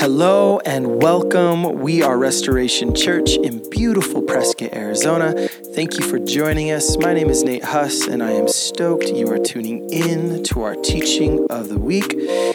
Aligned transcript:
Hello 0.00 0.58
and 0.64 1.02
welcome. 1.02 1.80
We 1.80 2.02
are 2.02 2.16
Restoration 2.16 2.94
Church 2.94 3.36
in 3.36 3.68
beautiful 3.68 4.22
Prescott, 4.22 4.72
Arizona. 4.72 5.46
Thank 5.74 5.98
you 5.98 6.08
for 6.08 6.18
joining 6.18 6.70
us. 6.70 6.96
My 6.96 7.12
name 7.12 7.28
is 7.28 7.42
Nate 7.42 7.64
Huss, 7.64 8.06
and 8.06 8.22
I 8.22 8.30
am 8.30 8.48
stoked 8.48 9.08
you 9.08 9.30
are 9.30 9.38
tuning 9.38 9.90
in 9.90 10.42
to 10.44 10.62
our 10.62 10.74
teaching 10.74 11.46
of 11.50 11.68
the 11.68 11.78
week. 11.78 12.14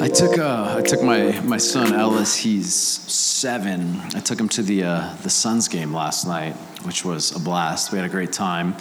I 0.05 0.09
took 0.09 0.36
uh, 0.36 0.75
I 0.77 0.82
took 0.82 1.02
my, 1.02 1.41
my 1.41 1.57
son 1.57 1.95
Ellis. 1.95 2.37
He's 2.37 2.74
seven. 2.74 4.02
I 4.15 4.20
took 4.20 4.38
him 4.38 4.51
to 4.51 4.62
the 4.62 4.84
uh, 4.84 5.15
the 5.23 5.30
Suns 5.30 5.66
game 5.66 5.95
last 5.95 6.27
night, 6.27 6.52
which 6.83 7.06
was 7.06 7.34
a 7.34 7.38
blast. 7.38 7.91
We 7.91 7.96
had 7.96 8.05
a 8.06 8.10
great 8.10 8.30
time, 8.30 8.77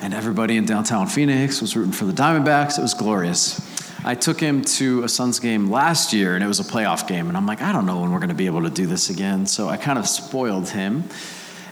and 0.00 0.14
everybody 0.14 0.56
in 0.56 0.64
downtown 0.64 1.08
Phoenix 1.08 1.60
was 1.60 1.76
rooting 1.76 1.92
for 1.92 2.06
the 2.06 2.12
Diamondbacks. 2.14 2.78
It 2.78 2.80
was 2.80 2.94
glorious. 2.94 3.60
I 4.02 4.14
took 4.14 4.40
him 4.40 4.62
to 4.62 5.04
a 5.04 5.10
Suns 5.10 5.40
game 5.40 5.70
last 5.70 6.14
year, 6.14 6.36
and 6.36 6.42
it 6.42 6.48
was 6.48 6.58
a 6.58 6.64
playoff 6.64 7.06
game. 7.06 7.28
And 7.28 7.36
I'm 7.36 7.44
like, 7.44 7.60
I 7.60 7.70
don't 7.70 7.84
know 7.84 8.00
when 8.00 8.10
we're 8.10 8.20
going 8.20 8.30
to 8.30 8.34
be 8.34 8.46
able 8.46 8.62
to 8.62 8.70
do 8.70 8.86
this 8.86 9.10
again. 9.10 9.44
So 9.44 9.68
I 9.68 9.76
kind 9.76 9.98
of 9.98 10.08
spoiled 10.08 10.70
him 10.70 11.04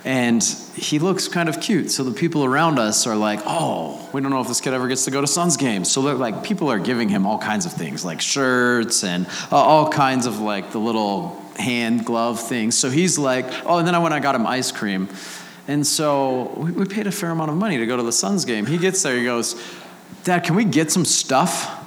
and 0.04 0.42
he 0.76 0.98
looks 0.98 1.28
kind 1.28 1.48
of 1.48 1.60
cute. 1.60 1.90
So 1.90 2.04
the 2.04 2.12
people 2.12 2.44
around 2.44 2.78
us 2.78 3.06
are 3.06 3.16
like, 3.16 3.40
"Oh, 3.46 4.08
we 4.12 4.20
don't 4.20 4.30
know 4.30 4.40
if 4.40 4.48
this 4.48 4.60
kid 4.60 4.74
ever 4.74 4.86
gets 4.86 5.06
to 5.06 5.10
go 5.10 5.20
to 5.20 5.26
Suns 5.26 5.56
games." 5.56 5.90
So 5.90 6.02
they're 6.02 6.14
like, 6.14 6.44
people 6.44 6.70
are 6.70 6.78
giving 6.78 7.08
him 7.08 7.26
all 7.26 7.38
kinds 7.38 7.64
of 7.64 7.72
things, 7.72 8.04
like 8.04 8.20
shirts 8.20 9.02
and 9.02 9.26
uh, 9.50 9.56
all 9.56 9.88
kinds 9.88 10.26
of 10.26 10.40
like 10.40 10.72
the 10.72 10.78
little 10.78 11.42
hand 11.56 12.04
glove 12.04 12.40
things. 12.40 12.76
So 12.76 12.90
he's 12.90 13.18
like, 13.18 13.46
"Oh," 13.64 13.78
and 13.78 13.86
then 13.86 13.94
I 13.94 13.98
went, 13.98 14.14
I 14.14 14.20
got 14.20 14.34
him 14.34 14.46
ice 14.46 14.70
cream, 14.70 15.08
and 15.66 15.86
so 15.86 16.52
we, 16.56 16.72
we 16.72 16.84
paid 16.84 17.06
a 17.06 17.12
fair 17.12 17.30
amount 17.30 17.50
of 17.50 17.56
money 17.56 17.78
to 17.78 17.86
go 17.86 17.96
to 17.96 18.02
the 18.02 18.12
Suns 18.12 18.44
game. 18.44 18.66
He 18.66 18.76
gets 18.76 19.02
there, 19.02 19.16
he 19.16 19.24
goes, 19.24 19.56
"Dad, 20.24 20.44
can 20.44 20.54
we 20.54 20.64
get 20.64 20.92
some 20.92 21.06
stuff?" 21.06 21.80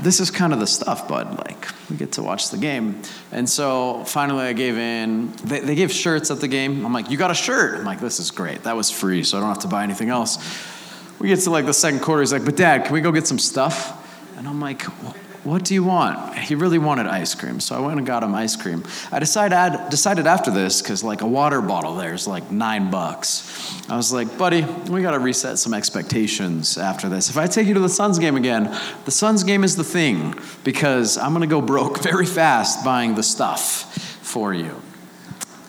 this 0.00 0.20
is 0.20 0.30
kind 0.30 0.52
of 0.52 0.60
the 0.60 0.66
stuff, 0.66 1.08
bud. 1.08 1.38
Like, 1.38 1.68
we 1.90 1.96
get 1.96 2.12
to 2.12 2.22
watch 2.22 2.50
the 2.50 2.56
game. 2.56 3.02
And 3.32 3.48
so 3.48 4.04
finally 4.04 4.44
I 4.44 4.52
gave 4.52 4.76
in. 4.78 5.32
They, 5.44 5.60
they 5.60 5.74
gave 5.74 5.92
shirts 5.92 6.30
at 6.30 6.40
the 6.40 6.48
game. 6.48 6.84
I'm 6.84 6.92
like, 6.92 7.10
you 7.10 7.16
got 7.16 7.30
a 7.30 7.34
shirt? 7.34 7.78
I'm 7.78 7.84
like, 7.84 8.00
this 8.00 8.20
is 8.20 8.30
great. 8.30 8.62
That 8.62 8.76
was 8.76 8.90
free, 8.90 9.22
so 9.22 9.36
I 9.36 9.40
don't 9.40 9.50
have 9.50 9.60
to 9.60 9.68
buy 9.68 9.82
anything 9.82 10.08
else. 10.08 10.38
We 11.18 11.28
get 11.28 11.40
to 11.40 11.50
like 11.50 11.66
the 11.66 11.74
second 11.74 12.00
quarter. 12.00 12.22
He's 12.22 12.32
like, 12.32 12.44
but 12.44 12.56
dad, 12.56 12.84
can 12.84 12.94
we 12.94 13.00
go 13.00 13.12
get 13.12 13.26
some 13.26 13.38
stuff? 13.38 14.00
And 14.36 14.48
I'm 14.48 14.60
like, 14.60 14.82
what 15.44 15.62
do 15.62 15.74
you 15.74 15.84
want? 15.84 16.38
He 16.38 16.54
really 16.54 16.78
wanted 16.78 17.06
ice 17.06 17.34
cream, 17.34 17.60
so 17.60 17.76
I 17.76 17.80
went 17.80 17.98
and 17.98 18.06
got 18.06 18.22
him 18.22 18.34
ice 18.34 18.56
cream. 18.56 18.82
I 19.12 19.18
decided, 19.18 19.90
decided 19.90 20.26
after 20.26 20.50
this, 20.50 20.80
because 20.80 21.04
like 21.04 21.20
a 21.20 21.26
water 21.26 21.60
bottle 21.60 21.96
there 21.96 22.14
is 22.14 22.26
like 22.26 22.50
nine 22.50 22.90
bucks. 22.90 23.50
I 23.90 23.96
was 23.96 24.10
like, 24.10 24.38
buddy, 24.38 24.62
we 24.62 25.02
got 25.02 25.10
to 25.10 25.18
reset 25.18 25.58
some 25.58 25.74
expectations 25.74 26.78
after 26.78 27.10
this. 27.10 27.28
If 27.28 27.36
I 27.36 27.46
take 27.46 27.66
you 27.66 27.74
to 27.74 27.80
the 27.80 27.90
Suns 27.90 28.18
game 28.18 28.36
again, 28.36 28.74
the 29.04 29.10
Suns 29.10 29.44
game 29.44 29.64
is 29.64 29.76
the 29.76 29.84
thing, 29.84 30.34
because 30.64 31.18
I'm 31.18 31.34
going 31.34 31.42
to 31.42 31.46
go 31.46 31.60
broke 31.60 31.98
very 32.02 32.26
fast 32.26 32.82
buying 32.82 33.14
the 33.14 33.22
stuff 33.22 33.94
for 34.22 34.54
you. 34.54 34.80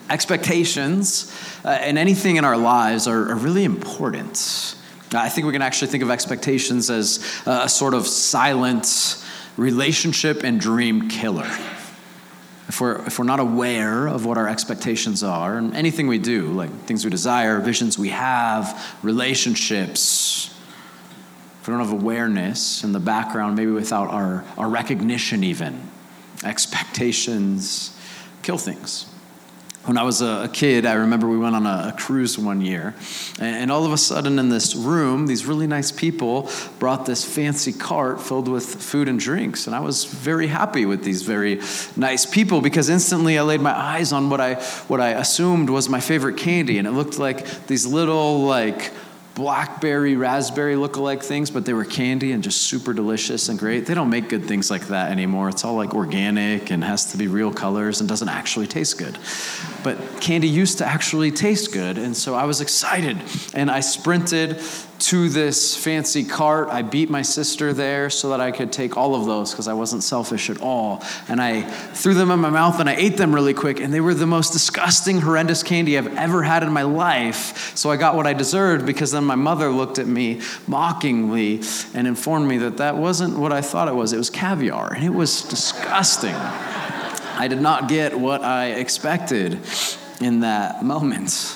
Expectations 0.08 1.30
uh, 1.64 1.68
and 1.68 1.98
anything 1.98 2.36
in 2.36 2.44
our 2.46 2.56
lives 2.56 3.06
are, 3.06 3.30
are 3.30 3.36
really 3.36 3.64
important. 3.64 4.74
I 5.14 5.28
think 5.28 5.46
we 5.46 5.52
can 5.52 5.62
actually 5.62 5.88
think 5.88 6.02
of 6.02 6.10
expectations 6.10 6.90
as 6.90 7.24
a 7.46 7.68
sort 7.68 7.94
of 7.94 8.06
silent, 8.06 9.24
relationship 9.56 10.42
and 10.44 10.60
dream 10.60 11.08
killer. 11.08 11.50
If 12.68 12.80
we're, 12.80 13.06
if 13.06 13.18
we're 13.18 13.24
not 13.24 13.40
aware 13.40 14.06
of 14.08 14.26
what 14.26 14.38
our 14.38 14.48
expectations 14.48 15.22
are, 15.22 15.56
and 15.56 15.74
anything 15.74 16.08
we 16.08 16.18
do, 16.18 16.48
like 16.48 16.70
things 16.84 17.04
we 17.04 17.10
desire, 17.10 17.60
visions 17.60 17.98
we 17.98 18.08
have, 18.08 18.96
relationships, 19.02 20.52
if 21.60 21.68
we 21.68 21.72
don't 21.72 21.80
have 21.80 21.92
awareness 21.92 22.82
in 22.84 22.92
the 22.92 23.00
background, 23.00 23.56
maybe 23.56 23.70
without 23.70 24.10
our, 24.10 24.44
our 24.58 24.68
recognition, 24.68 25.44
even, 25.44 25.80
expectations 26.44 27.96
kill 28.42 28.58
things. 28.58 29.06
When 29.86 29.96
I 29.96 30.02
was 30.02 30.20
a 30.20 30.50
kid, 30.52 30.84
I 30.84 30.94
remember 30.94 31.28
we 31.28 31.38
went 31.38 31.54
on 31.54 31.64
a, 31.64 31.94
cruise 31.96 32.36
one 32.36 32.60
year, 32.60 32.92
and 33.38 33.70
all 33.70 33.86
of 33.86 33.92
a 33.92 33.96
sudden 33.96 34.40
in 34.40 34.48
this 34.48 34.74
room, 34.74 35.28
these 35.28 35.46
really 35.46 35.68
nice 35.68 35.92
people 35.92 36.50
brought 36.80 37.06
this 37.06 37.24
fancy 37.24 37.72
cart 37.72 38.20
filled 38.20 38.48
with 38.48 38.64
food 38.64 39.06
and 39.08 39.20
drinks. 39.20 39.68
And 39.68 39.76
I 39.76 39.80
was 39.80 40.04
very 40.04 40.48
happy 40.48 40.86
with 40.86 41.04
these 41.04 41.22
very 41.22 41.60
nice 41.94 42.26
people 42.26 42.60
because 42.60 42.88
instantly 42.88 43.38
I 43.38 43.42
laid 43.42 43.60
my 43.60 43.70
eyes 43.70 44.12
on 44.12 44.28
what 44.28 44.40
I, 44.40 44.54
what 44.88 45.00
I 45.00 45.10
assumed 45.10 45.70
was 45.70 45.88
my 45.88 46.00
favorite 46.00 46.36
candy, 46.36 46.78
and 46.78 46.88
it 46.88 46.92
looked 46.92 47.20
like 47.20 47.68
these 47.68 47.86
little, 47.86 48.40
like, 48.40 48.92
blackberry, 49.36 50.16
raspberry 50.16 50.76
look-alike 50.76 51.22
things, 51.22 51.50
but 51.50 51.66
they 51.66 51.74
were 51.74 51.84
candy 51.84 52.32
and 52.32 52.42
just 52.42 52.62
super 52.62 52.94
delicious 52.94 53.50
and 53.50 53.58
great. 53.58 53.84
They 53.84 53.92
don't 53.92 54.08
make 54.08 54.30
good 54.30 54.46
things 54.46 54.70
like 54.70 54.88
that 54.88 55.12
anymore. 55.12 55.50
It's 55.50 55.62
all 55.62 55.74
like 55.74 55.94
organic 55.94 56.70
and 56.70 56.82
has 56.82 57.12
to 57.12 57.18
be 57.18 57.28
real 57.28 57.52
colors 57.52 58.00
and 58.00 58.08
doesn't 58.08 58.30
actually 58.30 58.66
taste 58.66 58.96
good. 58.96 59.18
But 59.84 59.98
candy 60.22 60.48
used 60.48 60.78
to 60.78 60.86
actually 60.86 61.30
taste 61.30 61.72
good, 61.72 61.98
and 61.98 62.16
so 62.16 62.34
I 62.34 62.44
was 62.44 62.62
excited 62.62 63.18
and 63.52 63.70
I 63.70 63.80
sprinted 63.80 64.58
to 64.98 65.28
this 65.28 65.76
fancy 65.76 66.24
cart. 66.24 66.68
I 66.68 66.82
beat 66.82 67.10
my 67.10 67.22
sister 67.22 67.72
there 67.72 68.10
so 68.10 68.30
that 68.30 68.40
I 68.40 68.50
could 68.50 68.72
take 68.72 68.96
all 68.96 69.14
of 69.14 69.26
those 69.26 69.50
because 69.50 69.68
I 69.68 69.74
wasn't 69.74 70.02
selfish 70.02 70.50
at 70.50 70.60
all. 70.60 71.02
And 71.28 71.40
I 71.40 71.62
threw 71.62 72.14
them 72.14 72.30
in 72.30 72.40
my 72.40 72.50
mouth 72.50 72.80
and 72.80 72.88
I 72.88 72.94
ate 72.94 73.16
them 73.16 73.34
really 73.34 73.54
quick, 73.54 73.80
and 73.80 73.92
they 73.92 74.00
were 74.00 74.14
the 74.14 74.26
most 74.26 74.52
disgusting, 74.52 75.20
horrendous 75.20 75.62
candy 75.62 75.98
I've 75.98 76.14
ever 76.16 76.42
had 76.42 76.62
in 76.62 76.72
my 76.72 76.82
life. 76.82 77.76
So 77.76 77.90
I 77.90 77.96
got 77.96 78.16
what 78.16 78.26
I 78.26 78.32
deserved 78.32 78.86
because 78.86 79.12
then 79.12 79.24
my 79.24 79.34
mother 79.34 79.70
looked 79.70 79.98
at 79.98 80.06
me 80.06 80.40
mockingly 80.66 81.62
and 81.94 82.06
informed 82.06 82.48
me 82.48 82.58
that 82.58 82.78
that 82.78 82.96
wasn't 82.96 83.38
what 83.38 83.52
I 83.52 83.60
thought 83.60 83.88
it 83.88 83.94
was. 83.94 84.12
It 84.12 84.18
was 84.18 84.30
caviar, 84.30 84.92
and 84.92 85.04
it 85.04 85.12
was 85.12 85.42
disgusting. 85.42 86.34
I 86.34 87.48
did 87.48 87.60
not 87.60 87.88
get 87.88 88.18
what 88.18 88.42
I 88.42 88.68
expected 88.68 89.60
in 90.20 90.40
that 90.40 90.82
moment 90.82 91.55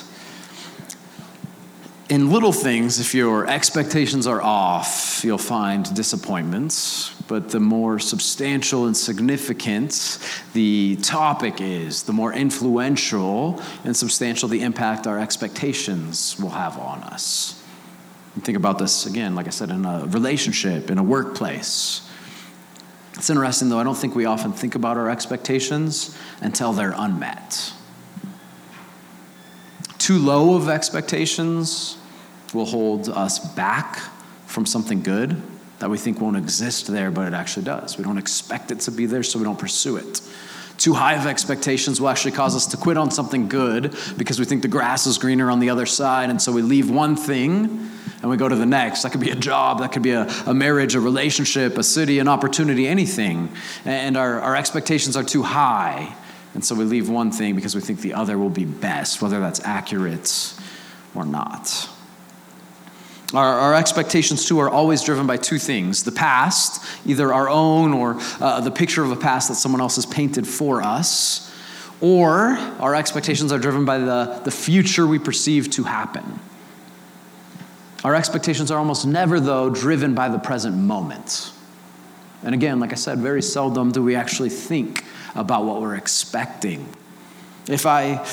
in 2.11 2.29
little 2.29 2.51
things, 2.51 2.99
if 2.99 3.15
your 3.15 3.47
expectations 3.47 4.27
are 4.27 4.41
off, 4.41 5.21
you'll 5.23 5.37
find 5.37 5.95
disappointments. 5.95 7.15
But 7.29 7.51
the 7.51 7.61
more 7.61 7.99
substantial 7.99 8.85
and 8.85 8.97
significant 8.97 10.19
the 10.51 10.97
topic 10.97 11.61
is, 11.61 12.03
the 12.03 12.11
more 12.11 12.33
influential 12.33 13.61
and 13.85 13.95
substantial 13.95 14.49
the 14.49 14.61
impact 14.61 15.07
our 15.07 15.17
expectations 15.17 16.37
will 16.37 16.49
have 16.49 16.77
on 16.77 16.99
us. 17.03 17.63
Think 18.41 18.57
about 18.57 18.77
this 18.77 19.05
again, 19.05 19.33
like 19.33 19.47
I 19.47 19.51
said, 19.51 19.69
in 19.69 19.85
a 19.85 20.05
relationship, 20.07 20.91
in 20.91 20.97
a 20.97 21.03
workplace. 21.03 22.05
It's 23.13 23.29
interesting, 23.29 23.69
though, 23.69 23.79
I 23.79 23.85
don't 23.85 23.97
think 23.97 24.15
we 24.15 24.25
often 24.25 24.51
think 24.51 24.75
about 24.75 24.97
our 24.97 25.09
expectations 25.09 26.17
until 26.41 26.73
they're 26.73 26.93
unmet. 26.97 27.71
Too 29.97 30.17
low 30.17 30.55
of 30.55 30.67
expectations 30.67 31.97
will 32.53 32.65
hold 32.65 33.09
us 33.09 33.39
back 33.55 33.99
from 34.47 34.65
something 34.65 35.01
good 35.01 35.41
that 35.79 35.89
we 35.89 35.97
think 35.97 36.21
won't 36.21 36.37
exist 36.37 36.87
there, 36.87 37.09
but 37.09 37.27
it 37.27 37.33
actually 37.33 37.65
does. 37.65 37.97
We 37.97 38.03
don't 38.03 38.19
expect 38.19 38.71
it 38.71 38.81
to 38.81 38.91
be 38.91 39.07
there, 39.07 39.23
so 39.23 39.39
we 39.39 39.45
don't 39.45 39.57
pursue 39.57 39.97
it. 39.97 40.21
Too 40.77 40.93
high 40.93 41.15
of 41.15 41.25
expectations 41.25 41.99
will 41.99 42.09
actually 42.09 42.31
cause 42.31 42.55
us 42.55 42.67
to 42.67 42.77
quit 42.77 42.97
on 42.97 43.11
something 43.11 43.47
good 43.47 43.95
because 44.17 44.39
we 44.39 44.45
think 44.45 44.61
the 44.61 44.67
grass 44.67 45.05
is 45.05 45.17
greener 45.17 45.49
on 45.49 45.59
the 45.59 45.69
other 45.69 45.85
side, 45.85 46.29
and 46.29 46.41
so 46.41 46.51
we 46.51 46.61
leave 46.61 46.89
one 46.89 47.15
thing 47.15 47.89
and 48.21 48.29
we 48.29 48.37
go 48.37 48.47
to 48.47 48.55
the 48.55 48.65
next. 48.65 49.01
That 49.01 49.11
could 49.11 49.21
be 49.21 49.31
a 49.31 49.35
job, 49.35 49.79
that 49.79 49.91
could 49.91 50.03
be 50.03 50.11
a, 50.11 50.27
a 50.45 50.53
marriage, 50.53 50.93
a 50.93 50.99
relationship, 50.99 51.77
a 51.77 51.83
city, 51.83 52.19
an 52.19 52.27
opportunity, 52.27 52.87
anything. 52.87 53.51
And 53.83 54.15
our, 54.17 54.39
our 54.39 54.55
expectations 54.55 55.15
are 55.15 55.23
too 55.23 55.41
high, 55.41 56.15
and 56.53 56.63
so 56.63 56.75
we 56.75 56.83
leave 56.83 57.09
one 57.09 57.31
thing 57.31 57.55
because 57.55 57.73
we 57.73 57.81
think 57.81 58.01
the 58.01 58.13
other 58.13 58.37
will 58.37 58.49
be 58.49 58.65
best, 58.65 59.21
whether 59.21 59.39
that's 59.39 59.59
accurate 59.61 60.53
or 61.15 61.25
not. 61.25 61.89
Our, 63.33 63.59
our, 63.59 63.73
expectations, 63.75 64.45
too, 64.45 64.59
are 64.59 64.69
always 64.69 65.03
driven 65.03 65.25
by 65.25 65.37
two 65.37 65.57
things 65.57 66.03
the 66.03 66.11
past, 66.11 66.85
either 67.05 67.33
our 67.33 67.47
own 67.47 67.93
or 67.93 68.17
uh, 68.41 68.59
the 68.59 68.71
picture 68.71 69.03
of 69.03 69.11
a 69.11 69.15
past 69.15 69.47
that 69.47 69.55
someone 69.55 69.79
else 69.79 69.95
has 69.95 70.05
painted 70.05 70.45
for 70.45 70.81
us, 70.81 71.49
or 72.01 72.57
our 72.79 72.93
expectations 72.93 73.53
are 73.53 73.59
driven 73.59 73.85
by 73.85 73.99
the, 73.99 74.41
the 74.43 74.51
future 74.51 75.07
we 75.07 75.17
perceive 75.17 75.69
to 75.71 75.83
happen. 75.83 76.39
Our 78.03 78.15
expectations 78.15 78.71
are 78.71 78.79
almost 78.79 79.05
never, 79.05 79.39
though, 79.39 79.69
driven 79.69 80.13
by 80.13 80.27
the 80.29 80.39
present 80.39 80.75
moment. 80.75 81.53
And 82.43 82.55
again, 82.55 82.79
like 82.79 82.91
I 82.91 82.95
said, 82.95 83.19
very 83.19 83.41
seldom 83.41 83.91
do 83.91 84.03
we 84.03 84.15
actually 84.15 84.49
think 84.49 85.05
about 85.35 85.65
what 85.65 85.79
we're 85.79 85.95
expecting. 85.95 86.87
If 87.67 87.85
I 87.85 88.25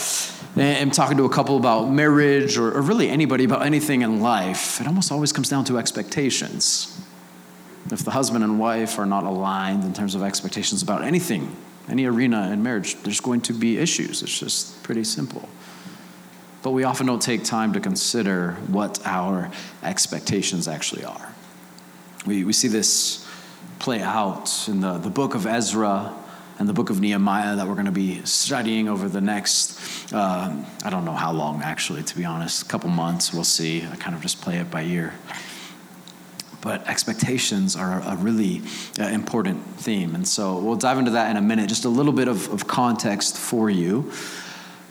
eh, 0.56 0.62
am 0.62 0.90
talking 0.90 1.18
to 1.18 1.24
a 1.24 1.28
couple 1.28 1.56
about 1.56 1.90
marriage 1.90 2.56
or, 2.56 2.72
or 2.72 2.80
really 2.80 3.08
anybody 3.08 3.44
about 3.44 3.62
anything 3.62 4.02
in 4.02 4.20
life, 4.20 4.80
it 4.80 4.86
almost 4.86 5.12
always 5.12 5.32
comes 5.32 5.48
down 5.48 5.64
to 5.66 5.78
expectations. 5.78 6.98
If 7.90 8.04
the 8.04 8.10
husband 8.10 8.44
and 8.44 8.58
wife 8.58 8.98
are 8.98 9.06
not 9.06 9.24
aligned 9.24 9.84
in 9.84 9.92
terms 9.92 10.14
of 10.14 10.22
expectations 10.22 10.82
about 10.82 11.04
anything, 11.04 11.56
any 11.88 12.06
arena 12.06 12.50
in 12.50 12.62
marriage, 12.62 12.96
there's 13.02 13.20
going 13.20 13.40
to 13.42 13.52
be 13.52 13.78
issues. 13.78 14.22
It's 14.22 14.38
just 14.38 14.82
pretty 14.82 15.04
simple. 15.04 15.48
But 16.62 16.70
we 16.72 16.84
often 16.84 17.06
don't 17.06 17.22
take 17.22 17.44
time 17.44 17.72
to 17.74 17.80
consider 17.80 18.52
what 18.68 19.00
our 19.06 19.50
expectations 19.82 20.68
actually 20.68 21.04
are. 21.04 21.34
We, 22.26 22.44
we 22.44 22.52
see 22.52 22.68
this 22.68 23.26
play 23.78 24.02
out 24.02 24.68
in 24.68 24.80
the, 24.80 24.98
the 24.98 25.10
book 25.10 25.34
of 25.34 25.46
Ezra 25.46 26.14
and 26.58 26.68
the 26.68 26.72
book 26.72 26.90
of 26.90 27.00
Nehemiah 27.00 27.56
that 27.56 27.66
we're 27.68 27.74
going 27.74 27.86
to 27.86 27.92
be 27.92 28.24
studying 28.24 28.88
over 28.88 29.08
the 29.08 29.20
next, 29.20 30.12
uh, 30.12 30.52
I 30.84 30.90
don't 30.90 31.04
know 31.04 31.12
how 31.12 31.32
long 31.32 31.62
actually, 31.62 32.02
to 32.02 32.16
be 32.16 32.24
honest, 32.24 32.62
a 32.62 32.64
couple 32.66 32.90
months, 32.90 33.32
we'll 33.32 33.44
see. 33.44 33.84
I 33.84 33.96
kind 33.96 34.16
of 34.16 34.22
just 34.22 34.40
play 34.40 34.56
it 34.56 34.70
by 34.70 34.82
ear. 34.82 35.14
But 36.60 36.88
expectations 36.88 37.76
are 37.76 38.02
a 38.04 38.16
really 38.16 38.62
uh, 38.98 39.04
important 39.04 39.64
theme. 39.76 40.16
And 40.16 40.26
so 40.26 40.58
we'll 40.58 40.74
dive 40.74 40.98
into 40.98 41.12
that 41.12 41.30
in 41.30 41.36
a 41.36 41.42
minute. 41.42 41.68
Just 41.68 41.84
a 41.84 41.88
little 41.88 42.12
bit 42.12 42.26
of, 42.26 42.52
of 42.52 42.66
context 42.66 43.36
for 43.36 43.70
you. 43.70 44.12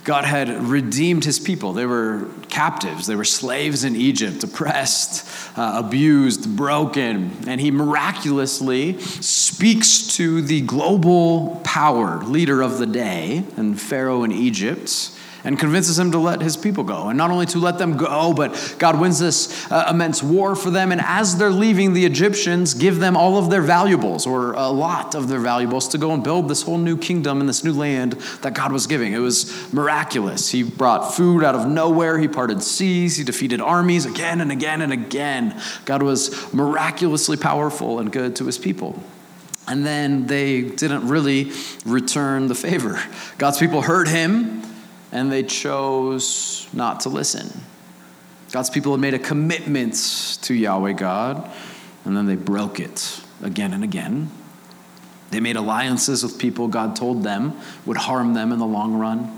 God 0.07 0.23
had 0.23 0.49
redeemed 0.63 1.25
his 1.25 1.37
people. 1.37 1.73
They 1.73 1.85
were 1.85 2.29
captives, 2.47 3.07
they 3.07 3.15
were 3.17 3.25
slaves 3.25 3.83
in 3.83 3.97
Egypt, 3.97 4.41
oppressed, 4.41 5.27
uh, 5.57 5.83
abused, 5.83 6.55
broken. 6.55 7.43
And 7.45 7.59
he 7.59 7.71
miraculously 7.71 9.01
speaks 9.01 10.15
to 10.15 10.41
the 10.41 10.61
global 10.61 11.59
power 11.65 12.23
leader 12.23 12.61
of 12.61 12.77
the 12.77 12.85
day 12.85 13.43
and 13.57 13.79
Pharaoh 13.79 14.23
in 14.23 14.31
Egypt 14.31 15.11
and 15.47 15.57
convinces 15.57 15.97
him 15.97 16.11
to 16.11 16.17
let 16.17 16.41
his 16.41 16.57
people 16.57 16.83
go. 16.83 17.07
And 17.07 17.17
not 17.17 17.31
only 17.31 17.45
to 17.47 17.57
let 17.57 17.77
them 17.77 17.95
go, 17.95 18.33
but 18.33 18.75
God 18.79 18.99
wins 18.99 19.17
this 19.17 19.71
uh, 19.71 19.87
immense 19.89 20.21
war 20.21 20.57
for 20.57 20.69
them. 20.69 20.91
And 20.91 20.99
as 20.99 21.37
they're 21.37 21.49
leaving, 21.49 21.93
the 21.93 22.05
Egyptians 22.05 22.73
give 22.73 22.99
them 22.99 23.15
all 23.15 23.37
of 23.37 23.49
their 23.49 23.61
valuables, 23.61 24.27
or 24.27 24.51
a 24.51 24.67
lot 24.67 25.15
of 25.15 25.29
their 25.29 25.39
valuables, 25.39 25.87
to 25.89 25.97
go 25.97 26.11
and 26.11 26.21
build 26.21 26.49
this 26.49 26.63
whole 26.63 26.77
new 26.77 26.97
kingdom 26.97 27.39
in 27.39 27.47
this 27.47 27.63
new 27.63 27.71
land 27.71 28.13
that 28.41 28.55
God 28.55 28.73
was 28.73 28.87
giving. 28.87 29.13
It 29.13 29.19
was 29.19 29.73
miraculous. 29.73 30.49
He 30.51 30.63
brought 30.63 31.15
food 31.15 31.45
out 31.45 31.55
of 31.55 31.65
nowhere, 31.65 32.19
He 32.19 32.27
parted 32.27 32.61
seas, 32.61 33.15
He 33.15 33.23
defeated 33.23 33.61
armies 33.61 34.05
again 34.05 34.41
and 34.41 34.51
again 34.51 34.81
and 34.81 34.91
again. 34.91 35.61
God 35.85 36.03
was 36.03 36.53
miraculously 36.53 37.37
powerful 37.37 37.99
and 37.99 38.11
good 38.11 38.35
to 38.35 38.45
His 38.45 38.57
people. 38.57 39.01
And 39.65 39.85
then 39.85 40.27
they 40.27 40.61
didn't 40.61 41.07
really 41.07 41.53
return 41.85 42.47
the 42.47 42.55
favor. 42.55 43.01
God's 43.37 43.59
people 43.59 43.81
heard 43.81 44.07
him 44.07 44.61
and 45.11 45.31
they 45.31 45.43
chose 45.43 46.67
not 46.73 47.01
to 47.01 47.09
listen. 47.09 47.61
God's 48.51 48.69
people 48.69 48.93
had 48.93 49.01
made 49.01 49.13
a 49.13 49.19
commitment 49.19 49.95
to 50.43 50.53
Yahweh 50.53 50.93
God, 50.93 51.49
and 52.05 52.15
then 52.15 52.25
they 52.25 52.35
broke 52.35 52.79
it 52.79 53.21
again 53.41 53.73
and 53.73 53.83
again. 53.83 54.31
They 55.29 55.39
made 55.39 55.57
alliances 55.57 56.23
with 56.23 56.39
people 56.39 56.67
God 56.69 56.95
told 56.95 57.23
them 57.23 57.59
would 57.85 57.97
harm 57.97 58.33
them 58.33 58.51
in 58.51 58.59
the 58.59 58.65
long 58.65 58.93
run. 58.93 59.37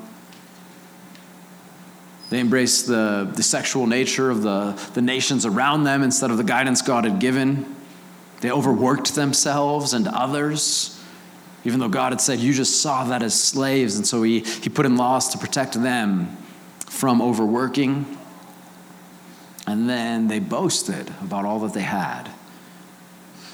They 2.30 2.40
embraced 2.40 2.86
the, 2.86 3.32
the 3.36 3.42
sexual 3.42 3.88
nature 3.88 4.30
of 4.30 4.44
the, 4.44 4.80
the 4.94 5.02
nations 5.02 5.48
around 5.48 5.86
them 5.86 6.04
instead 6.04 6.30
of 6.30 6.38
the 6.38 6.44
guidance 6.44 6.84
God 6.84 7.06
had 7.06 7.20
given. 7.20 7.76
They 8.42 8.52
overworked 8.52 9.16
themselves 9.16 9.94
and 9.94 10.08
others 10.08 10.99
even 11.66 11.80
though 11.80 11.90
God 11.90 12.12
had 12.12 12.22
said, 12.22 12.40
You 12.40 12.54
just 12.54 12.82
saw 12.82 13.06
that 13.06 13.24
as 13.24 13.40
slaves. 13.40 13.96
And 13.96 14.06
so 14.06 14.24
he, 14.24 14.40
he 14.40 14.70
put 14.70 14.86
in 14.86 14.98
laws 14.98 15.30
to 15.30 15.38
protect 15.38 15.74
them 15.74 16.38
from 16.80 17.22
overworking. 17.22 18.18
And 19.68 19.90
then 19.90 20.28
they 20.28 20.40
boasted 20.40 21.14
about 21.22 21.46
all 21.46 21.60
that 21.60 21.74
they 21.74 21.82
had. 21.82 22.30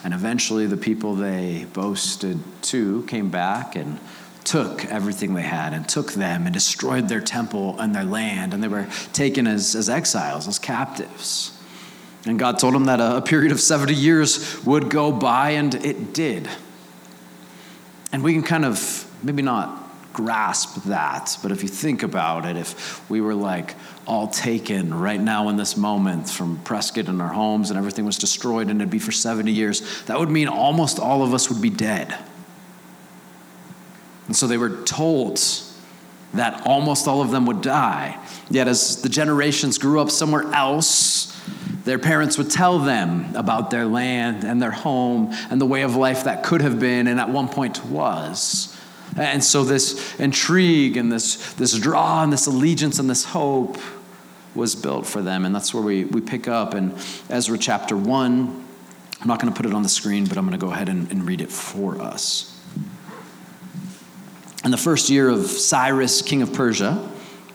And 0.04 0.14
eventually, 0.14 0.68
the 0.68 0.78
people 0.78 1.16
they 1.16 1.66
boasted 1.74 2.40
to 2.64 3.04
came 3.04 3.30
back 3.30 3.76
and 3.76 4.00
took 4.44 4.86
everything 4.86 5.34
they 5.34 5.42
had 5.42 5.74
and 5.74 5.90
took 5.90 6.14
them 6.14 6.46
and 6.46 6.54
destroyed 6.54 7.10
their 7.10 7.20
temple 7.20 7.78
and 7.80 7.96
their 7.96 8.04
land. 8.04 8.54
And 8.54 8.62
they 8.62 8.68
were 8.68 8.88
taken 9.12 9.48
as, 9.48 9.76
as 9.76 9.90
exiles, 9.90 10.48
as 10.48 10.60
captives. 10.60 11.52
And 12.26 12.40
God 12.40 12.60
told 12.60 12.76
them 12.76 12.86
that 12.86 13.00
a, 13.00 13.18
a 13.18 13.22
period 13.22 13.52
of 13.52 13.60
70 13.60 13.94
years 13.94 14.64
would 14.64 14.90
go 14.90 15.12
by, 15.12 15.52
and 15.52 15.74
it 15.74 16.14
did. 16.14 16.48
And 18.16 18.24
we 18.24 18.32
can 18.32 18.44
kind 18.44 18.64
of 18.64 19.14
maybe 19.24 19.42
not 19.42 20.14
grasp 20.14 20.84
that, 20.86 21.38
but 21.44 21.52
if 21.52 21.64
you 21.64 21.68
think 21.68 22.02
about 22.02 22.46
it, 22.46 22.56
if 22.56 23.10
we 23.10 23.20
were 23.20 23.36
like 23.36 23.76
all 24.08 24.30
taken 24.30 24.94
right 24.94 25.20
now 25.20 25.50
in 25.50 25.58
this 25.58 25.76
moment 25.76 26.30
from 26.30 26.58
Prescott 26.60 27.10
and 27.10 27.22
our 27.22 27.34
homes 27.34 27.72
and 27.72 27.78
everything 27.78 28.06
was 28.06 28.18
destroyed 28.18 28.70
and 28.70 28.80
it'd 28.80 28.90
be 28.90 29.00
for 29.00 29.12
70 29.12 29.52
years, 29.52 30.06
that 30.06 30.18
would 30.18 30.30
mean 30.30 30.48
almost 30.48 30.98
all 30.98 31.24
of 31.24 31.34
us 31.34 31.50
would 31.50 31.62
be 31.62 31.70
dead. 31.70 32.18
And 34.28 34.36
so 34.38 34.48
they 34.48 34.58
were 34.58 34.82
told 34.84 35.42
that 36.36 36.66
almost 36.66 37.10
all 37.10 37.22
of 37.22 37.32
them 37.32 37.46
would 37.48 37.62
die. 37.62 38.18
Yet 38.50 38.70
as 38.70 39.02
the 39.02 39.10
generations 39.10 39.78
grew 39.78 40.00
up 40.00 40.10
somewhere 40.10 40.50
else, 40.54 41.35
their 41.86 42.00
parents 42.00 42.38
would 42.38 42.50
tell 42.50 42.80
them 42.80 43.34
about 43.36 43.70
their 43.70 43.86
land 43.86 44.44
and 44.44 44.62
their 44.62 44.72
home 44.72 45.32
and 45.50 45.62
the 45.62 45.66
way 45.66 45.84
of 45.84 45.96
life 45.96 46.24
that 46.24 46.44
could 46.44 46.62
have 46.62 46.80
been 46.80 47.08
and 47.08 47.20
at 47.20 47.30
one 47.30 47.48
point 47.48 47.86
was. 47.86 48.76
And 49.16 49.44
so, 49.44 49.64
this 49.64 50.20
intrigue 50.20 50.98
and 50.98 51.12
this, 51.12 51.54
this 51.54 51.78
draw 51.78 52.24
and 52.24 52.34
this 52.34 52.48
allegiance 52.48 53.00
and 53.00 53.10
this 53.10 53.24
hope 53.24 53.78
was 54.56 54.76
built 54.76 55.06
for 55.06 55.22
them. 55.22 55.46
And 55.46 55.54
that's 55.54 55.74
where 55.74 55.84
we, 55.84 56.06
we 56.06 56.22
pick 56.22 56.48
up 56.48 56.74
in 56.74 56.96
Ezra 57.30 57.58
chapter 57.58 57.96
1. 57.96 58.66
I'm 59.22 59.28
not 59.28 59.40
going 59.40 59.54
to 59.54 59.56
put 59.56 59.66
it 59.66 59.74
on 59.74 59.84
the 59.84 59.90
screen, 59.90 60.26
but 60.26 60.38
I'm 60.38 60.46
going 60.46 60.60
to 60.60 60.66
go 60.66 60.74
ahead 60.74 60.90
and, 60.90 61.10
and 61.12 61.26
read 61.26 61.40
it 61.40 61.52
for 61.52 62.02
us. 62.02 62.60
In 64.66 64.72
the 64.72 64.78
first 64.78 65.10
year 65.10 65.30
of 65.30 65.46
Cyrus, 65.46 66.24
king 66.24 66.42
of 66.42 66.52
Persia, 66.52 67.08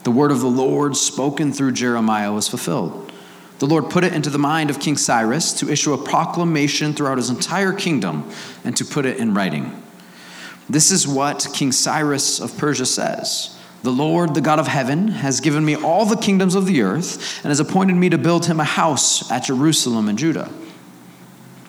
the 0.04 0.12
word 0.12 0.30
of 0.30 0.40
the 0.40 0.46
Lord 0.46 0.96
spoken 0.96 1.52
through 1.52 1.72
Jeremiah 1.72 2.32
was 2.32 2.48
fulfilled. 2.48 3.09
The 3.60 3.66
Lord 3.66 3.90
put 3.90 4.04
it 4.04 4.14
into 4.14 4.30
the 4.30 4.38
mind 4.38 4.70
of 4.70 4.80
King 4.80 4.96
Cyrus 4.96 5.52
to 5.60 5.70
issue 5.70 5.92
a 5.92 5.98
proclamation 5.98 6.94
throughout 6.94 7.18
his 7.18 7.28
entire 7.28 7.74
kingdom 7.74 8.28
and 8.64 8.74
to 8.78 8.86
put 8.86 9.04
it 9.04 9.18
in 9.18 9.34
writing. 9.34 9.82
This 10.70 10.90
is 10.90 11.06
what 11.06 11.46
King 11.52 11.70
Cyrus 11.70 12.40
of 12.40 12.56
Persia 12.56 12.86
says 12.86 13.54
The 13.82 13.90
Lord, 13.90 14.34
the 14.34 14.40
God 14.40 14.58
of 14.58 14.66
heaven, 14.66 15.08
has 15.08 15.40
given 15.40 15.62
me 15.62 15.76
all 15.76 16.06
the 16.06 16.16
kingdoms 16.16 16.54
of 16.54 16.64
the 16.64 16.80
earth 16.80 17.44
and 17.44 17.50
has 17.50 17.60
appointed 17.60 17.96
me 17.96 18.08
to 18.08 18.16
build 18.16 18.46
him 18.46 18.60
a 18.60 18.64
house 18.64 19.30
at 19.30 19.44
Jerusalem 19.44 20.08
and 20.08 20.18
Judah. 20.18 20.50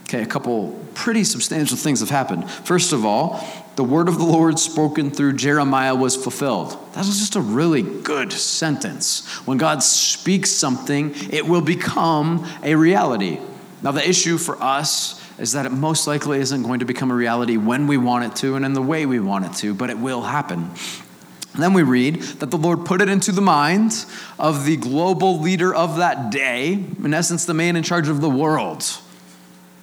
Okay, 0.04 0.22
a 0.22 0.26
couple 0.26 0.80
pretty 0.94 1.26
substantial 1.26 1.76
things 1.76 2.00
have 2.00 2.10
happened. 2.10 2.50
First 2.50 2.94
of 2.94 3.06
all, 3.06 3.46
the 3.76 3.84
word 3.84 4.10
of 4.10 4.18
the 4.18 4.26
Lord 4.26 4.60
spoken 4.60 5.12
through 5.12 5.34
Jeremiah 5.34 5.96
was 5.96 6.16
fulfilled. 6.16 6.72
That 6.94 7.06
was 7.06 7.20
just 7.20 7.36
a 7.36 7.42
really 7.42 7.82
good 7.82 8.34
sentence. 8.34 9.26
When 9.48 9.58
God 9.58 9.82
speaks 9.82 10.52
something, 10.52 11.14
it 11.30 11.46
will 11.46 11.62
become 11.62 12.46
a 12.64 12.76
reality. 12.76 13.40
Now, 13.82 13.92
the 13.92 14.08
issue 14.08 14.38
for 14.38 14.62
us 14.62 15.20
is 15.40 15.54
that 15.54 15.66
it 15.66 15.72
most 15.72 16.06
likely 16.06 16.40
isn't 16.40 16.64
going 16.64 16.80
to 16.82 16.86
become 16.86 17.12
a 17.12 17.16
reality 17.16 17.58
when 17.58 17.88
we 17.88 17.98
want 17.98 18.26
it 18.26 18.36
to 18.38 18.56
and 18.56 18.66
in 18.66 18.74
the 18.74 18.82
way 18.82 19.06
we 19.06 19.20
want 19.20 19.46
it 19.46 19.54
to, 19.56 19.74
but 19.74 19.90
it 19.90 19.98
will 19.98 20.22
happen. 20.22 20.70
And 21.54 21.64
then 21.64 21.74
we 21.74 21.84
read 21.84 22.22
that 22.40 22.52
the 22.52 22.58
Lord 22.58 22.86
put 22.86 23.02
it 23.02 23.10
into 23.10 23.32
the 23.32 23.42
mind 23.42 24.06
of 24.38 24.66
the 24.66 24.78
global 24.78 25.40
leader 25.40 25.74
of 25.74 25.98
that 25.98 26.32
day, 26.32 26.74
in 26.74 27.14
essence, 27.14 27.46
the 27.46 27.54
man 27.54 27.76
in 27.76 27.84
charge 27.84 28.08
of 28.08 28.22
the 28.22 28.30
world. 28.30 28.86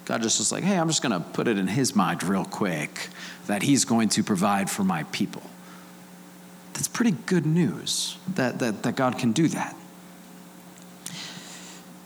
God 0.05 0.21
just 0.21 0.39
was 0.39 0.51
like, 0.51 0.63
hey, 0.63 0.77
I'm 0.77 0.87
just 0.87 1.03
going 1.03 1.11
to 1.11 1.19
put 1.19 1.47
it 1.47 1.57
in 1.57 1.67
his 1.67 1.95
mind 1.95 2.23
real 2.23 2.45
quick 2.45 3.09
that 3.49 3.63
he's 3.63 3.83
going 3.83 4.07
to 4.07 4.21
provide 4.21 4.69
for 4.69 4.83
my 4.83 5.01
people. 5.05 5.41
That's 6.73 6.87
pretty 6.87 7.17
good 7.25 7.47
news 7.47 8.15
that, 8.35 8.59
that, 8.59 8.83
that 8.83 8.95
God 8.95 9.17
can 9.17 9.31
do 9.31 9.47
that. 9.47 9.75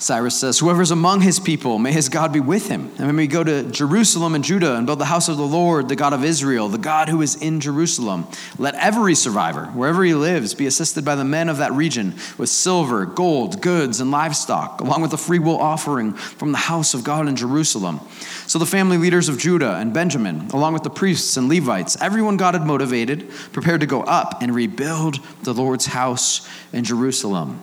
Cyrus 0.04 0.38
says, 0.38 0.60
Whoever's 0.60 0.92
among 0.92 1.22
his 1.22 1.40
people, 1.40 1.80
may 1.80 1.94
his 1.94 2.10
God 2.10 2.34
be 2.34 2.42
with 2.42 2.68
him. 2.68 2.92
And 2.98 3.08
when 3.08 3.16
we 3.16 3.26
go 3.26 3.42
to 3.42 3.64
Jerusalem 3.64 4.36
and 4.36 4.44
Judah 4.44 4.76
and 4.76 4.86
build 4.86 5.00
the 5.00 5.06
house 5.06 5.30
of 5.30 5.38
the 5.38 5.48
Lord, 5.48 5.88
the 5.88 5.96
God 5.96 6.12
of 6.12 6.26
Israel, 6.26 6.68
the 6.68 6.78
God 6.78 7.08
who 7.08 7.22
is 7.22 7.36
in 7.36 7.62
Jerusalem, 7.62 8.28
let 8.58 8.76
every 8.76 9.16
survivor, 9.16 9.68
wherever 9.68 10.04
he 10.04 10.14
lives, 10.14 10.54
be 10.54 10.66
assisted 10.66 11.06
by 11.06 11.16
the 11.16 11.24
men 11.24 11.48
of 11.48 11.58
that 11.58 11.72
region 11.72 12.16
with 12.38 12.50
silver, 12.50 13.06
gold, 13.06 13.62
goods, 13.62 14.02
and 14.02 14.12
livestock, 14.12 14.82
along 14.82 15.02
with 15.02 15.14
a 15.14 15.18
free 15.18 15.40
will 15.40 15.58
offering 15.58 16.12
from 16.12 16.52
the 16.52 16.58
house 16.58 16.94
of 16.94 17.06
God 17.06 17.30
in 17.30 17.38
Jerusalem. 17.38 18.02
So 18.46 18.60
the 18.60 18.66
family 18.66 18.98
leaders 18.98 19.30
of 19.30 19.38
Judah 19.38 19.78
and 19.78 19.94
Benjamin, 19.94 20.50
along 20.52 20.74
with 20.74 20.84
the 20.84 20.90
priests 20.90 21.38
and 21.38 21.48
Levites, 21.48 21.96
everyone 22.02 22.36
God 22.36 22.56
had 22.56 22.68
motivated, 22.68 23.30
prepared 23.54 23.80
to 23.80 23.88
go 23.88 24.02
up 24.02 24.42
and 24.42 24.54
rebuild 24.54 25.20
the 25.44 25.54
Lord's 25.54 25.86
house 25.86 26.46
in 26.74 26.84
Jerusalem. 26.84 27.62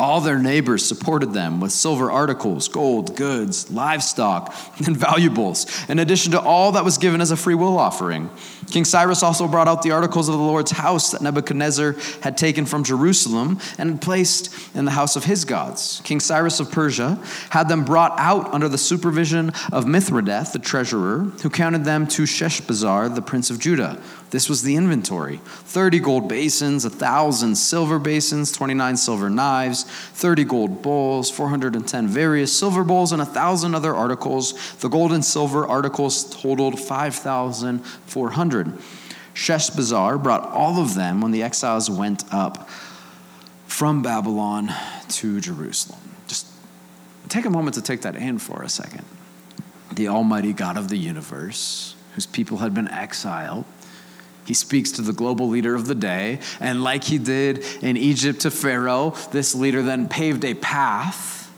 All 0.00 0.20
their 0.20 0.38
neighbors 0.38 0.84
supported 0.84 1.32
them 1.32 1.60
with 1.60 1.72
silver 1.72 2.10
articles, 2.10 2.68
gold, 2.68 3.16
goods, 3.16 3.70
livestock, 3.70 4.54
and 4.86 4.96
valuables, 4.96 5.66
in 5.88 5.98
addition 5.98 6.32
to 6.32 6.40
all 6.40 6.72
that 6.72 6.84
was 6.84 6.98
given 6.98 7.20
as 7.20 7.30
a 7.30 7.36
free 7.36 7.54
will 7.54 7.78
offering. 7.78 8.30
King 8.70 8.84
Cyrus 8.84 9.22
also 9.22 9.48
brought 9.48 9.66
out 9.66 9.82
the 9.82 9.92
articles 9.92 10.28
of 10.28 10.34
the 10.34 10.40
Lord's 10.40 10.70
house 10.70 11.10
that 11.12 11.22
Nebuchadnezzar 11.22 11.96
had 12.22 12.36
taken 12.36 12.66
from 12.66 12.84
Jerusalem 12.84 13.58
and 13.78 14.00
placed 14.00 14.54
in 14.74 14.84
the 14.84 14.90
house 14.90 15.16
of 15.16 15.24
his 15.24 15.44
gods. 15.44 16.00
King 16.04 16.20
Cyrus 16.20 16.60
of 16.60 16.70
Persia 16.70 17.18
had 17.50 17.68
them 17.68 17.84
brought 17.84 18.12
out 18.18 18.52
under 18.52 18.68
the 18.68 18.78
supervision 18.78 19.48
of 19.72 19.84
Mithredath, 19.84 20.52
the 20.52 20.58
treasurer, 20.58 21.20
who 21.42 21.50
counted 21.50 21.84
them 21.84 22.06
to 22.08 22.22
Sheshbazzar, 22.22 23.14
the 23.14 23.22
prince 23.22 23.50
of 23.50 23.58
Judah. 23.58 24.00
This 24.30 24.48
was 24.48 24.62
the 24.62 24.76
inventory 24.76 25.40
30 25.44 26.00
gold 26.00 26.28
basins, 26.28 26.84
1,000 26.84 27.56
silver 27.56 27.98
basins, 27.98 28.52
29 28.52 28.96
silver 28.96 29.30
knives, 29.30 29.84
30 29.84 30.44
gold 30.44 30.82
bowls, 30.82 31.30
410 31.30 32.08
various 32.08 32.56
silver 32.56 32.84
bowls, 32.84 33.12
and 33.12 33.20
1,000 33.20 33.74
other 33.74 33.94
articles. 33.94 34.76
The 34.76 34.88
gold 34.88 35.12
and 35.12 35.24
silver 35.24 35.66
articles 35.66 36.24
totaled 36.34 36.78
5,400. 36.78 38.78
Sheshbazzar 39.34 40.22
brought 40.22 40.48
all 40.48 40.82
of 40.82 40.94
them 40.94 41.20
when 41.20 41.30
the 41.30 41.42
exiles 41.42 41.88
went 41.88 42.24
up 42.32 42.68
from 43.66 44.02
Babylon 44.02 44.72
to 45.08 45.40
Jerusalem. 45.40 46.00
Just 46.26 46.46
take 47.28 47.44
a 47.44 47.50
moment 47.50 47.74
to 47.74 47.82
take 47.82 48.02
that 48.02 48.16
in 48.16 48.38
for 48.38 48.62
a 48.62 48.68
second. 48.68 49.04
The 49.92 50.08
Almighty 50.08 50.52
God 50.52 50.76
of 50.76 50.88
the 50.88 50.96
universe, 50.96 51.94
whose 52.14 52.26
people 52.26 52.58
had 52.58 52.74
been 52.74 52.88
exiled, 52.88 53.64
he 54.48 54.54
speaks 54.54 54.92
to 54.92 55.02
the 55.02 55.12
global 55.12 55.46
leader 55.46 55.74
of 55.74 55.86
the 55.86 55.94
day. 55.94 56.38
And 56.58 56.82
like 56.82 57.04
he 57.04 57.18
did 57.18 57.58
in 57.82 57.98
Egypt 57.98 58.40
to 58.40 58.50
Pharaoh, 58.50 59.10
this 59.30 59.54
leader 59.54 59.82
then 59.82 60.08
paved 60.08 60.42
a 60.42 60.54
path 60.54 61.52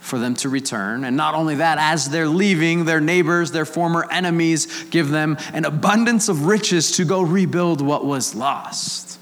for 0.00 0.18
them 0.18 0.34
to 0.36 0.48
return. 0.48 1.04
And 1.04 1.18
not 1.18 1.34
only 1.34 1.56
that, 1.56 1.76
as 1.78 2.08
they're 2.08 2.26
leaving, 2.26 2.86
their 2.86 2.98
neighbors, 2.98 3.50
their 3.50 3.66
former 3.66 4.10
enemies, 4.10 4.84
give 4.84 5.10
them 5.10 5.36
an 5.52 5.66
abundance 5.66 6.30
of 6.30 6.46
riches 6.46 6.92
to 6.92 7.04
go 7.04 7.20
rebuild 7.20 7.82
what 7.82 8.06
was 8.06 8.34
lost. 8.34 9.18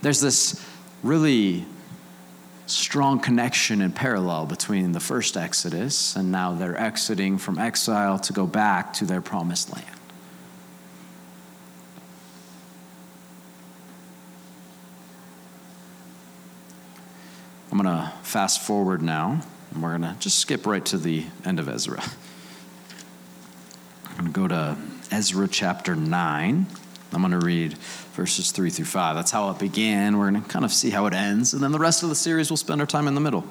There's 0.00 0.20
this 0.20 0.64
really 1.02 1.66
strong 2.66 3.18
connection 3.18 3.82
and 3.82 3.92
parallel 3.92 4.46
between 4.46 4.92
the 4.92 5.00
first 5.00 5.36
Exodus 5.36 6.14
and 6.14 6.30
now 6.30 6.54
they're 6.54 6.80
exiting 6.80 7.36
from 7.36 7.58
exile 7.58 8.16
to 8.20 8.32
go 8.32 8.46
back 8.46 8.92
to 8.92 9.04
their 9.04 9.20
promised 9.20 9.74
land. 9.74 9.99
I'm 17.70 17.80
going 17.80 17.96
to 17.96 18.12
fast 18.22 18.62
forward 18.62 19.00
now, 19.00 19.40
and 19.70 19.82
we're 19.82 19.96
going 19.96 20.02
to 20.02 20.16
just 20.18 20.40
skip 20.40 20.66
right 20.66 20.84
to 20.86 20.98
the 20.98 21.24
end 21.44 21.60
of 21.60 21.68
Ezra. 21.68 22.02
I'm 24.18 24.32
going 24.32 24.32
to 24.32 24.40
go 24.40 24.48
to 24.48 24.76
Ezra 25.12 25.46
chapter 25.46 25.94
9. 25.94 26.66
I'm 27.12 27.20
going 27.20 27.30
to 27.30 27.46
read 27.46 27.74
verses 28.14 28.50
3 28.50 28.70
through 28.70 28.86
5. 28.86 29.14
That's 29.14 29.30
how 29.30 29.50
it 29.50 29.60
began. 29.60 30.18
We're 30.18 30.30
going 30.30 30.42
to 30.42 30.48
kind 30.48 30.64
of 30.64 30.72
see 30.72 30.90
how 30.90 31.06
it 31.06 31.14
ends. 31.14 31.54
And 31.54 31.62
then 31.62 31.70
the 31.70 31.78
rest 31.78 32.02
of 32.02 32.08
the 32.08 32.16
series, 32.16 32.50
we'll 32.50 32.56
spend 32.56 32.80
our 32.80 32.88
time 32.88 33.06
in 33.06 33.14
the 33.14 33.20
middle. 33.20 33.44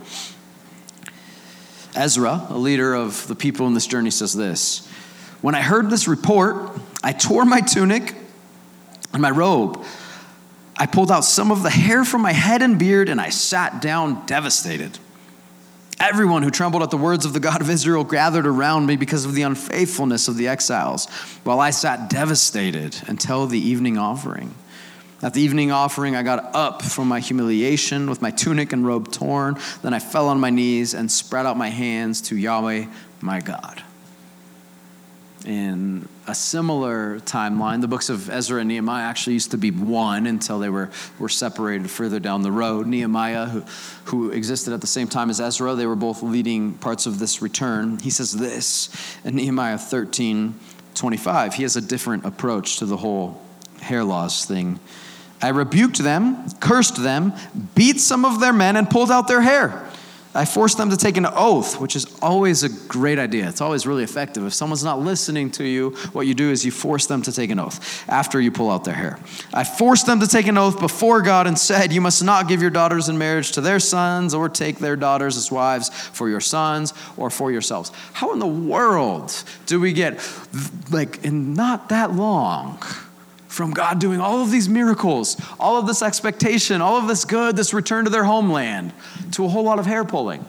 Ezra, 1.96 2.46
a 2.50 2.58
leader 2.58 2.94
of 2.94 3.26
the 3.28 3.36
people 3.36 3.68
in 3.68 3.74
this 3.74 3.88
journey, 3.88 4.12
says 4.12 4.34
this 4.34 4.86
When 5.40 5.56
I 5.56 5.62
heard 5.62 5.90
this 5.90 6.10
report, 6.10 6.78
I 7.02 7.14
tore 7.14 7.46
my 7.46 7.62
tunic 7.62 8.16
and 9.14 9.22
my 9.22 9.32
robe. 9.32 9.82
I 10.80 10.86
pulled 10.86 11.12
out 11.12 11.26
some 11.26 11.52
of 11.52 11.62
the 11.62 11.70
hair 11.70 12.06
from 12.06 12.22
my 12.22 12.32
head 12.32 12.62
and 12.62 12.80
beard, 12.80 13.10
and 13.10 13.20
I 13.20 13.30
sat 13.30 13.82
down 13.82 14.26
devastated. 14.26 14.98
Everyone 16.00 16.42
who 16.42 16.50
trembled 16.50 16.82
at 16.82 16.90
the 16.90 16.98
words 16.98 17.26
of 17.26 17.34
the 17.34 17.42
God 17.42 17.60
of 17.60 17.70
Israel 17.70 18.06
gathered 18.06 18.48
around 18.48 18.86
me 18.86 18.96
because 18.96 19.26
of 19.26 19.36
the 19.36 19.42
unfaithfulness 19.42 20.30
of 20.30 20.38
the 20.38 20.48
exiles, 20.48 21.08
while 21.44 21.60
I 21.60 21.72
sat 21.72 22.10
devastated 22.10 22.96
until 23.08 23.46
the 23.46 23.60
evening 23.60 23.98
offering. 23.98 24.56
At 25.22 25.34
the 25.34 25.42
evening 25.42 25.70
offering, 25.70 26.16
I 26.16 26.24
got 26.24 26.56
up 26.56 26.82
from 26.82 27.10
my 27.10 27.20
humiliation 27.20 28.10
with 28.10 28.22
my 28.22 28.32
tunic 28.32 28.72
and 28.72 28.86
robe 28.86 29.12
torn. 29.12 29.58
Then 29.82 29.94
I 29.94 30.00
fell 30.00 30.30
on 30.30 30.40
my 30.40 30.50
knees 30.50 30.94
and 30.94 31.12
spread 31.12 31.46
out 31.46 31.58
my 31.58 31.68
hands 31.68 32.22
to 32.22 32.38
Yahweh, 32.38 32.86
my 33.20 33.42
God 33.42 33.84
in 35.50 36.08
a 36.28 36.36
similar 36.36 37.20
timeline. 37.22 37.82
The 37.82 37.88
books 37.88 38.10
of 38.10 38.30
Ezra 38.30 38.60
and 38.60 38.68
Nehemiah 38.68 39.04
actually 39.04 39.34
used 39.34 39.50
to 39.50 39.58
be 39.58 39.72
one 39.72 40.28
until 40.28 40.60
they 40.60 40.70
were, 40.70 40.92
were 41.18 41.28
separated 41.28 41.90
further 41.90 42.20
down 42.20 42.44
the 42.44 42.52
road. 42.52 42.86
Nehemiah, 42.86 43.48
who, 43.48 43.62
who 44.06 44.30
existed 44.30 44.74
at 44.74 44.82
the 44.82 44.88
same 44.88 45.08
time 45.08 45.32
as 45.32 45.42
Ezra, 45.42 45.74
they 45.74 45.88
were 45.88 45.96
both 45.96 46.22
leading 46.22 46.74
parts 46.74 47.08
of 47.08 47.18
this 47.18 47.42
return. 47.42 47.98
He 47.98 48.12
says 48.12 48.32
this 48.32 49.18
in 49.26 49.36
Nehemiah 49.36 49.80
13 49.80 50.54
25. 50.94 51.54
He 51.56 51.64
has 51.64 51.76
a 51.76 51.82
different 51.82 52.26
approach 52.26 52.78
to 52.78 52.86
the 52.86 52.98
whole 52.98 53.42
hair 53.82 54.04
loss 54.04 54.46
thing. 54.46 54.80
I 55.42 55.50
rebuked 55.50 55.98
them, 55.98 56.48
cursed 56.60 57.02
them, 57.02 57.34
beat 57.74 58.00
some 58.00 58.24
of 58.24 58.40
their 58.40 58.54
men, 58.54 58.76
and 58.76 58.88
pulled 58.88 59.10
out 59.10 59.28
their 59.28 59.42
hair. 59.42 59.89
I 60.40 60.46
forced 60.46 60.78
them 60.78 60.90
to 60.90 60.96
take 60.96 61.18
an 61.18 61.26
oath, 61.26 61.82
which 61.82 61.98
is 61.98 62.08
always 62.22 62.64
a 62.64 62.70
great 62.70 63.20
idea. 63.20 63.50
It's 63.50 63.60
always 63.60 63.86
really 63.86 64.06
effective. 64.06 64.46
If 64.46 64.54
someone's 64.54 64.86
not 64.86 65.02
listening 65.02 65.52
to 65.52 65.66
you, 65.66 65.90
what 66.14 66.28
you 66.28 66.34
do 66.34 66.50
is 66.50 66.64
you 66.64 66.72
force 66.72 67.08
them 67.08 67.22
to 67.24 67.34
take 67.34 67.50
an 67.50 67.60
oath 67.60 68.06
after 68.08 68.40
you 68.40 68.50
pull 68.50 68.72
out 68.72 68.86
their 68.86 68.94
hair. 68.94 69.20
I 69.54 69.66
forced 69.66 70.06
them 70.06 70.22
to 70.22 70.28
take 70.28 70.48
an 70.48 70.58
oath 70.58 70.80
before 70.80 71.22
God 71.24 71.46
and 71.46 71.60
said, 71.60 71.92
You 71.92 72.00
must 72.00 72.24
not 72.24 72.48
give 72.48 72.62
your 72.62 72.72
daughters 72.72 73.10
in 73.10 73.18
marriage 73.18 73.52
to 73.52 73.60
their 73.60 73.82
sons 73.82 74.34
or 74.34 74.48
take 74.48 74.80
their 74.80 74.96
daughters 74.96 75.36
as 75.36 75.52
wives 75.52 75.90
for 75.90 76.30
your 76.30 76.40
sons 76.40 76.94
or 77.18 77.30
for 77.30 77.52
yourselves. 77.52 77.92
How 78.14 78.32
in 78.32 78.40
the 78.40 78.48
world 78.48 79.44
do 79.66 79.82
we 79.82 79.92
get, 79.92 80.26
like, 80.90 81.26
in 81.26 81.54
not 81.54 81.90
that 81.90 82.14
long, 82.14 82.82
from 83.50 83.72
God 83.72 84.00
doing 84.00 84.22
all 84.22 84.42
of 84.42 84.52
these 84.52 84.70
miracles, 84.70 85.36
all 85.60 85.78
of 85.78 85.88
this 85.88 86.02
expectation, 86.02 86.82
all 86.82 86.98
of 86.98 87.08
this 87.08 87.26
good, 87.26 87.56
this 87.56 87.74
return 87.74 88.06
to 88.06 88.12
their 88.12 88.24
homeland, 88.24 88.94
to 89.32 89.44
a 89.44 89.50
whole 89.50 89.64
lot 89.64 89.80
of 89.80 89.86
hair 89.86 90.06
pulling. 90.06 90.46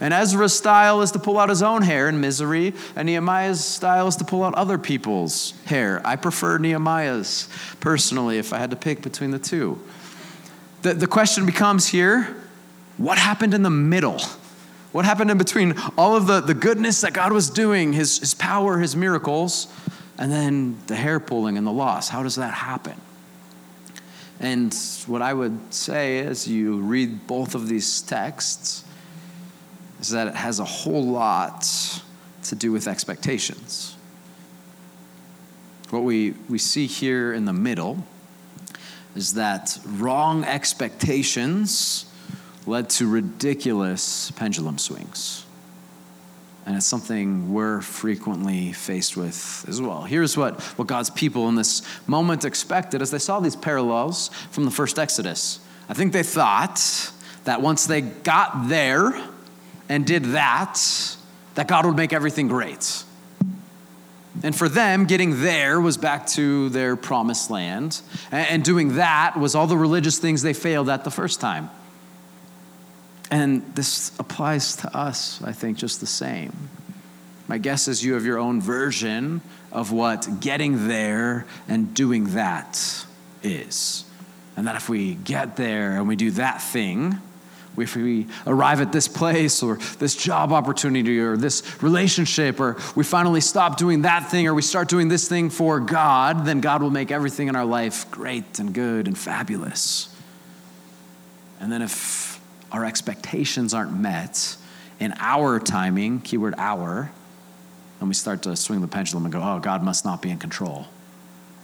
And 0.00 0.12
Ezra's 0.12 0.56
style 0.56 1.00
is 1.00 1.12
to 1.12 1.18
pull 1.18 1.38
out 1.38 1.48
his 1.48 1.62
own 1.62 1.82
hair 1.82 2.08
in 2.08 2.20
misery, 2.20 2.74
and 2.94 3.06
Nehemiah's 3.06 3.64
style 3.64 4.06
is 4.06 4.16
to 4.16 4.24
pull 4.24 4.44
out 4.44 4.54
other 4.54 4.76
people's 4.76 5.54
hair. 5.64 6.02
I 6.04 6.16
prefer 6.16 6.58
Nehemiah's 6.58 7.48
personally 7.80 8.38
if 8.38 8.52
I 8.52 8.58
had 8.58 8.70
to 8.70 8.76
pick 8.76 9.00
between 9.00 9.30
the 9.30 9.38
two. 9.38 9.80
The, 10.82 10.94
the 10.94 11.06
question 11.06 11.46
becomes 11.46 11.88
here 11.88 12.36
what 12.98 13.16
happened 13.16 13.54
in 13.54 13.62
the 13.62 13.70
middle? 13.70 14.20
What 14.92 15.06
happened 15.06 15.30
in 15.30 15.38
between 15.38 15.74
all 15.96 16.14
of 16.14 16.26
the, 16.26 16.40
the 16.40 16.54
goodness 16.54 17.00
that 17.00 17.14
God 17.14 17.32
was 17.32 17.48
doing, 17.48 17.94
his, 17.94 18.18
his 18.18 18.34
power, 18.34 18.78
his 18.78 18.94
miracles, 18.94 19.72
and 20.22 20.30
then 20.30 20.78
the 20.86 20.94
hair 20.94 21.18
pulling 21.18 21.58
and 21.58 21.66
the 21.66 21.72
loss. 21.72 22.08
How 22.08 22.22
does 22.22 22.36
that 22.36 22.54
happen? 22.54 22.94
And 24.38 24.72
what 25.08 25.20
I 25.20 25.34
would 25.34 25.74
say 25.74 26.20
as 26.20 26.46
you 26.46 26.76
read 26.76 27.26
both 27.26 27.56
of 27.56 27.66
these 27.66 28.02
texts 28.02 28.84
is 30.00 30.10
that 30.10 30.28
it 30.28 30.36
has 30.36 30.60
a 30.60 30.64
whole 30.64 31.04
lot 31.04 31.66
to 32.44 32.54
do 32.54 32.70
with 32.70 32.86
expectations. 32.86 33.96
What 35.90 36.04
we, 36.04 36.34
we 36.48 36.58
see 36.58 36.86
here 36.86 37.32
in 37.32 37.44
the 37.44 37.52
middle 37.52 38.06
is 39.16 39.34
that 39.34 39.76
wrong 39.84 40.44
expectations 40.44 42.06
led 42.64 42.90
to 42.90 43.08
ridiculous 43.08 44.30
pendulum 44.30 44.78
swings. 44.78 45.41
And 46.64 46.76
it's 46.76 46.86
something 46.86 47.52
we're 47.52 47.80
frequently 47.80 48.72
faced 48.72 49.16
with 49.16 49.64
as 49.68 49.80
well. 49.80 50.02
Here's 50.02 50.36
what, 50.36 50.60
what 50.78 50.86
God's 50.86 51.10
people 51.10 51.48
in 51.48 51.56
this 51.56 51.82
moment 52.06 52.44
expected 52.44 53.02
as 53.02 53.10
they 53.10 53.18
saw 53.18 53.40
these 53.40 53.56
parallels 53.56 54.28
from 54.50 54.64
the 54.64 54.70
first 54.70 54.98
Exodus. 54.98 55.58
I 55.88 55.94
think 55.94 56.12
they 56.12 56.22
thought 56.22 57.10
that 57.44 57.60
once 57.60 57.86
they 57.86 58.00
got 58.00 58.68
there 58.68 59.12
and 59.88 60.06
did 60.06 60.26
that, 60.26 60.80
that 61.54 61.66
God 61.66 61.84
would 61.84 61.96
make 61.96 62.12
everything 62.12 62.46
great. 62.46 63.04
And 64.42 64.56
for 64.56 64.68
them, 64.68 65.04
getting 65.04 65.42
there 65.42 65.80
was 65.80 65.96
back 65.96 66.26
to 66.28 66.68
their 66.70 66.96
promised 66.96 67.50
land. 67.50 68.00
And 68.30 68.64
doing 68.64 68.96
that 68.96 69.36
was 69.36 69.54
all 69.54 69.66
the 69.66 69.76
religious 69.76 70.18
things 70.18 70.42
they 70.42 70.54
failed 70.54 70.88
at 70.88 71.04
the 71.04 71.10
first 71.10 71.40
time. 71.40 71.70
And 73.32 73.74
this 73.74 74.12
applies 74.18 74.76
to 74.76 74.94
us, 74.94 75.42
I 75.42 75.52
think, 75.52 75.78
just 75.78 76.00
the 76.00 76.06
same. 76.06 76.52
My 77.48 77.56
guess 77.56 77.88
is 77.88 78.04
you 78.04 78.12
have 78.12 78.26
your 78.26 78.36
own 78.38 78.60
version 78.60 79.40
of 79.72 79.90
what 79.90 80.28
getting 80.40 80.86
there 80.86 81.46
and 81.66 81.94
doing 81.94 82.34
that 82.34 83.06
is. 83.42 84.04
And 84.54 84.66
that 84.66 84.76
if 84.76 84.90
we 84.90 85.14
get 85.14 85.56
there 85.56 85.92
and 85.92 86.06
we 86.06 86.14
do 86.14 86.32
that 86.32 86.60
thing, 86.60 87.16
if 87.78 87.96
we 87.96 88.26
arrive 88.46 88.82
at 88.82 88.92
this 88.92 89.08
place 89.08 89.62
or 89.62 89.76
this 89.98 90.14
job 90.14 90.52
opportunity 90.52 91.18
or 91.18 91.38
this 91.38 91.82
relationship, 91.82 92.60
or 92.60 92.76
we 92.94 93.02
finally 93.02 93.40
stop 93.40 93.78
doing 93.78 94.02
that 94.02 94.30
thing 94.30 94.46
or 94.46 94.52
we 94.52 94.60
start 94.60 94.90
doing 94.90 95.08
this 95.08 95.26
thing 95.26 95.48
for 95.48 95.80
God, 95.80 96.44
then 96.44 96.60
God 96.60 96.82
will 96.82 96.90
make 96.90 97.10
everything 97.10 97.48
in 97.48 97.56
our 97.56 97.64
life 97.64 98.10
great 98.10 98.58
and 98.58 98.74
good 98.74 99.06
and 99.06 99.16
fabulous. 99.16 100.14
And 101.60 101.72
then 101.72 101.80
if 101.80 102.31
our 102.72 102.84
expectations 102.84 103.74
aren't 103.74 103.92
met 103.96 104.56
in 104.98 105.14
our 105.18 105.60
timing, 105.60 106.20
keyword 106.20 106.54
our, 106.56 107.12
and 108.00 108.08
we 108.08 108.14
start 108.14 108.42
to 108.42 108.56
swing 108.56 108.80
the 108.80 108.88
pendulum 108.88 109.24
and 109.24 109.32
go, 109.32 109.40
oh, 109.40 109.60
God 109.60 109.82
must 109.82 110.04
not 110.04 110.22
be 110.22 110.30
in 110.30 110.38
control. 110.38 110.86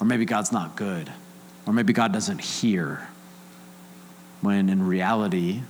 Or 0.01 0.07
maybe 0.07 0.25
God's 0.25 0.53
not 0.53 0.77
good. 0.77 1.11
Or 1.67 1.73
maybe 1.73 1.93
God 1.93 2.13
doesn't 2.13 2.41
hear. 2.41 3.09
When 4.41 4.69
in 4.69 4.87
reality, 4.87 5.63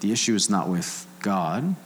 the 0.00 0.10
issue 0.10 0.34
is 0.34 0.50
not 0.50 0.68
with 0.68 1.06
God. 1.20 1.76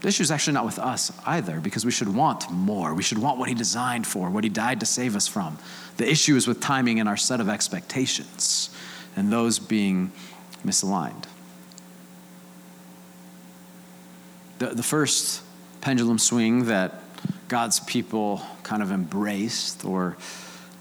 The 0.00 0.08
issue 0.08 0.22
is 0.22 0.30
actually 0.30 0.54
not 0.54 0.66
with 0.66 0.78
us 0.78 1.10
either, 1.24 1.60
because 1.60 1.84
we 1.86 1.90
should 1.90 2.14
want 2.14 2.50
more. 2.50 2.92
We 2.94 3.02
should 3.02 3.18
want 3.18 3.38
what 3.38 3.48
He 3.48 3.54
designed 3.54 4.06
for, 4.06 4.28
what 4.28 4.44
He 4.44 4.50
died 4.50 4.80
to 4.80 4.86
save 4.86 5.16
us 5.16 5.26
from. 5.26 5.58
The 5.96 6.10
issue 6.10 6.36
is 6.36 6.46
with 6.46 6.60
timing 6.60 7.00
and 7.00 7.08
our 7.08 7.16
set 7.16 7.40
of 7.40 7.48
expectations, 7.48 8.70
and 9.16 9.32
those 9.32 9.58
being 9.58 10.12
misaligned. 10.66 11.24
The, 14.58 14.66
the 14.74 14.82
first 14.82 15.42
pendulum 15.80 16.18
swing 16.18 16.66
that 16.66 16.94
God's 17.48 17.80
people 17.80 18.42
kind 18.62 18.82
of 18.82 18.90
embraced 18.92 19.84
or 19.84 20.16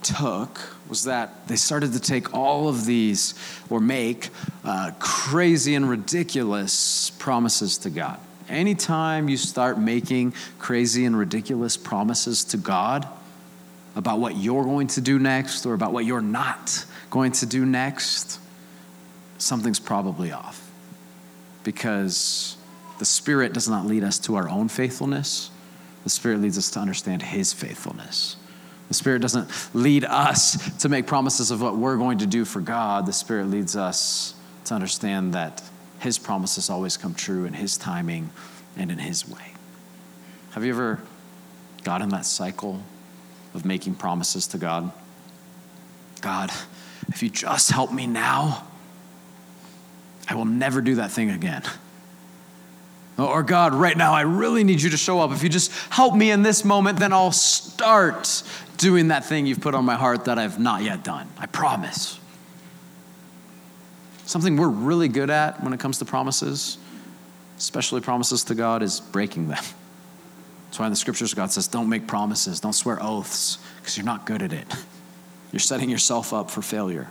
took 0.04 0.60
was 0.90 1.04
that 1.04 1.48
they 1.48 1.56
started 1.56 1.94
to 1.94 2.00
take 2.00 2.34
all 2.34 2.68
of 2.70 2.86
these 2.86 3.34
or 3.70 3.80
make 3.80 4.30
uh, 4.64 4.92
crazy 5.00 5.76
and 5.76 5.90
ridiculous 5.90 7.12
promises 7.12 7.78
to 7.80 7.90
God. 7.90 8.20
Anytime 8.50 9.28
you 9.28 9.38
start 9.38 9.80
making 9.80 10.34
crazy 10.60 11.06
and 11.06 11.18
ridiculous 11.18 11.76
promises 11.76 12.46
to 12.46 12.58
God 12.58 13.08
about 13.96 14.20
what 14.20 14.38
you're 14.38 14.64
going 14.64 14.88
to 14.88 15.02
do 15.02 15.20
next 15.20 15.66
or 15.66 15.74
about 15.74 15.92
what 15.92 16.06
you're 16.06 16.22
not 16.22 16.86
going 17.10 17.32
to 17.34 17.46
do 17.46 17.66
next, 17.66 18.40
something's 19.38 19.80
probably 19.80 20.32
off. 20.32 20.64
Because 21.64 22.57
the 23.00 23.06
Spirit 23.06 23.54
does 23.54 23.68
not 23.68 23.86
lead 23.86 24.04
us 24.04 24.20
to 24.20 24.36
our 24.36 24.50
own 24.50 24.70
faithfulness, 24.70 25.52
the 26.04 26.10
Spirit 26.10 26.42
leads 26.42 26.58
us 26.58 26.72
to 26.72 26.80
understand 26.80 27.22
His 27.22 27.54
faithfulness. 27.54 28.38
The 28.88 28.94
Spirit 28.94 29.22
doesn't 29.22 29.50
lead 29.74 30.06
us 30.06 30.78
to 30.80 30.90
make 30.90 31.08
promises 31.08 31.52
of 31.52 31.62
what 31.62 31.76
we're 31.76 31.98
going 31.98 32.20
to 32.20 32.26
do 32.26 32.46
for 32.46 32.62
God. 32.62 33.06
The 33.06 33.14
Spirit 33.14 33.48
leads 33.48 33.76
us 33.76 34.34
to 34.66 34.74
understand 34.74 35.34
that 35.34 35.62
His 36.00 36.18
promises 36.18 36.70
always 36.70 36.96
come 36.96 37.14
true 37.14 37.46
in 37.46 37.54
His 37.54 37.78
timing 37.78 38.30
and 38.78 38.92
in 38.92 38.98
His 38.98 39.28
way. 39.28 39.54
Have 40.52 40.64
you 40.64 40.72
ever 40.72 41.02
got 41.84 42.02
in 42.02 42.10
that 42.10 42.26
cycle 42.26 42.82
of 43.54 43.66
making 43.66 43.96
promises 43.96 44.48
to 44.48 44.58
God? 44.58 44.92
God, 46.22 46.52
if 47.10 47.22
you 47.22 47.30
just 47.30 47.72
help 47.72 47.92
me 47.92 48.08
now, 48.08 48.66
I 50.30 50.36
will 50.36 50.46
never 50.46 50.82
do 50.82 50.96
that 50.96 51.12
thing 51.12 51.30
again. 51.30 51.64
Oh, 53.20 53.26
or, 53.26 53.42
God, 53.42 53.74
right 53.74 53.98
now, 53.98 54.14
I 54.14 54.22
really 54.22 54.64
need 54.64 54.82
you 54.82 54.92
to 54.92 54.98
show 54.98 55.20
up. 55.20 55.32
If 55.32 55.42
you 55.42 55.50
just 55.50 55.72
help 55.90 56.14
me 56.14 56.30
in 56.30 56.44
this 56.44 56.64
moment, 56.64 57.00
then 57.00 57.14
I'll 57.14 57.32
start 57.32 58.44
doing 58.78 59.08
that 59.08 59.26
thing 59.26 59.48
you've 59.48 59.60
put 59.60 59.74
on 59.74 59.86
my 59.86 59.96
heart 59.96 60.26
that 60.26 60.38
I've 60.38 60.60
not 60.60 60.84
yet 60.84 61.04
done. 61.04 61.28
I 61.40 61.48
promise. 61.48 62.20
Something 64.26 64.56
we're 64.56 64.68
really 64.68 65.08
good 65.08 65.32
at 65.32 65.64
when 65.64 65.74
it 65.74 65.80
comes 65.80 65.98
to 66.00 66.06
promises, 66.06 66.78
especially 67.58 68.02
promises 68.02 68.44
to 68.46 68.56
God, 68.56 68.84
is 68.84 69.00
breaking 69.00 69.48
them. 69.48 69.64
That's 70.66 70.78
why 70.78 70.86
in 70.86 70.92
the 70.92 70.98
scriptures, 70.98 71.34
God 71.34 71.52
says, 71.52 71.68
don't 71.68 71.90
make 71.90 72.06
promises, 72.06 72.60
don't 72.60 72.74
swear 72.74 73.02
oaths, 73.02 73.58
because 73.78 73.98
you're 73.98 74.06
not 74.06 74.26
good 74.26 74.44
at 74.44 74.54
it. 74.54 74.68
You're 75.52 75.60
setting 75.60 75.90
yourself 75.90 76.34
up 76.34 76.52
for 76.52 76.62
failure. 76.62 77.10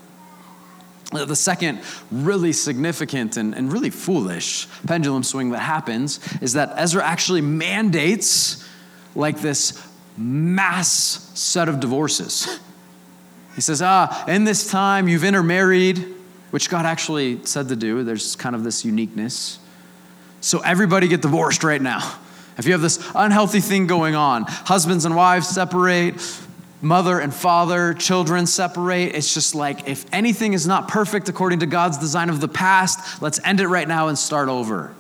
The 1.13 1.37
second 1.37 1.81
really 2.11 2.53
significant 2.53 3.37
and, 3.37 3.55
and 3.55 3.73
really 3.73 3.91
foolish 3.91 4.67
pendulum 4.87 5.23
swing 5.23 5.51
that 5.51 5.61
happens 5.61 6.19
is 6.43 6.55
that 6.55 6.73
Ezra 6.77 7.05
actually 7.05 7.41
mandates 7.43 8.67
like 9.15 9.41
this 9.41 9.81
mass 10.17 11.31
set 11.35 11.69
of 11.69 11.79
divorces. 11.79 12.59
He 13.55 13.61
says, 13.61 13.81
Ah, 13.83 14.25
in 14.27 14.45
this 14.45 14.69
time 14.69 15.09
you've 15.09 15.25
intermarried, 15.25 16.05
which 16.51 16.69
God 16.69 16.87
actually 16.87 17.45
said 17.45 17.69
to 17.69 17.77
do. 17.77 18.03
There's 18.03 18.37
kind 18.37 18.57
of 18.57 18.65
this 18.65 18.85
uniqueness. 18.85 19.59
So 20.41 20.59
everybody 20.61 21.09
get 21.09 21.23
divorced 21.23 21.65
right 21.65 21.81
now. 21.81 22.19
If 22.59 22.67
you 22.67 22.73
have 22.73 22.81
this 22.81 22.99
unhealthy 23.15 23.61
thing 23.61 23.87
going 23.87 24.15
on, 24.15 24.45
husbands 24.47 25.05
and 25.05 25.15
wives 25.15 25.49
separate, 25.49 26.21
mother 26.87 27.19
and 27.19 27.35
father, 27.35 27.95
children 27.95 28.47
separate. 28.47 29.15
It's 29.15 29.35
just 29.35 29.55
like 29.55 29.89
if 29.89 30.07
anything 30.13 30.53
is 30.53 30.67
not 30.67 30.89
perfect 30.89 31.29
according 31.29 31.61
to 31.61 31.67
God's 31.67 31.99
design 31.99 32.31
of 32.31 32.41
the 32.41 32.49
past, 32.49 33.21
let's 33.21 33.41
end 33.45 33.61
it 33.61 33.69
right 33.69 33.87
now 33.87 34.09
and 34.09 34.19
start 34.19 34.49
over. 34.49 34.95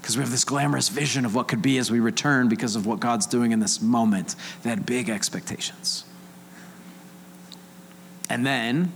Because 0.00 0.16
we 0.16 0.22
have 0.22 0.30
this 0.30 0.44
glamorous 0.44 0.88
vision 0.88 1.24
of 1.24 1.34
what 1.34 1.48
could 1.48 1.62
be 1.62 1.78
as 1.78 1.90
we 1.90 2.00
return 2.00 2.48
because 2.48 2.74
of 2.74 2.86
what 2.86 2.98
God's 2.98 3.26
doing 3.26 3.52
in 3.52 3.60
this 3.60 3.80
moment. 3.80 4.34
They 4.62 4.70
had 4.70 4.84
big 4.84 5.08
expectations. 5.08 6.04
And 8.28 8.46
then, 8.46 8.92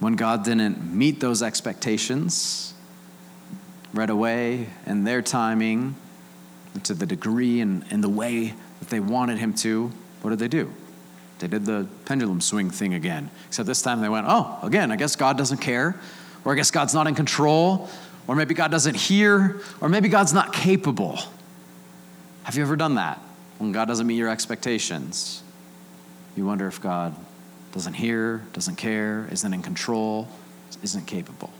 when 0.00 0.16
God 0.16 0.44
didn't 0.44 0.92
meet 0.92 1.20
those 1.20 1.42
expectations 1.42 2.74
right 3.94 4.10
away 4.10 4.68
in 4.86 5.04
their 5.04 5.22
timing, 5.22 5.94
to 6.82 6.94
the 6.94 7.06
degree 7.06 7.60
and, 7.60 7.84
and 7.90 8.02
the 8.02 8.08
way 8.08 8.54
that 8.80 8.88
they 8.88 9.00
wanted 9.00 9.38
Him 9.38 9.54
to, 9.54 9.92
what 10.22 10.30
did 10.30 10.38
they 10.38 10.48
do? 10.48 10.72
They 11.38 11.48
did 11.48 11.66
the 11.66 11.86
pendulum 12.04 12.40
swing 12.40 12.70
thing 12.70 12.94
again. 12.94 13.30
Except 13.48 13.66
this 13.66 13.82
time 13.82 14.00
they 14.00 14.08
went, 14.08 14.26
oh, 14.28 14.58
again, 14.62 14.90
I 14.92 14.96
guess 14.96 15.16
God 15.16 15.36
doesn't 15.36 15.58
care, 15.58 15.98
or 16.44 16.52
I 16.52 16.56
guess 16.56 16.70
God's 16.70 16.94
not 16.94 17.06
in 17.06 17.14
control, 17.14 17.88
or 18.26 18.34
maybe 18.36 18.54
God 18.54 18.70
doesn't 18.70 18.96
hear, 18.96 19.60
or 19.80 19.88
maybe 19.88 20.08
God's 20.08 20.32
not 20.32 20.52
capable. 20.52 21.18
Have 22.44 22.56
you 22.56 22.62
ever 22.62 22.76
done 22.76 22.96
that? 22.96 23.20
When 23.58 23.72
God 23.72 23.86
doesn't 23.86 24.06
meet 24.06 24.16
your 24.16 24.28
expectations, 24.28 25.42
you 26.36 26.46
wonder 26.46 26.66
if 26.66 26.80
God 26.80 27.14
doesn't 27.72 27.94
hear, 27.94 28.44
doesn't 28.52 28.76
care, 28.76 29.28
isn't 29.30 29.52
in 29.52 29.62
control, 29.62 30.28
isn't 30.82 31.06
capable. 31.06 31.52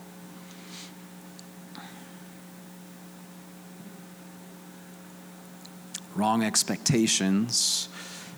Wrong 6.14 6.44
expectations 6.44 7.88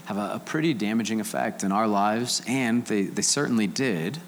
have 0.07 0.16
a, 0.16 0.35
a 0.35 0.38
pretty 0.38 0.73
damaging 0.73 1.21
effect 1.21 1.62
in 1.62 1.73
our 1.73 1.87
lives, 1.87 2.42
and 2.49 2.85
they, 2.87 3.03
they 3.03 3.23
certainly 3.23 3.66
did 3.66 4.19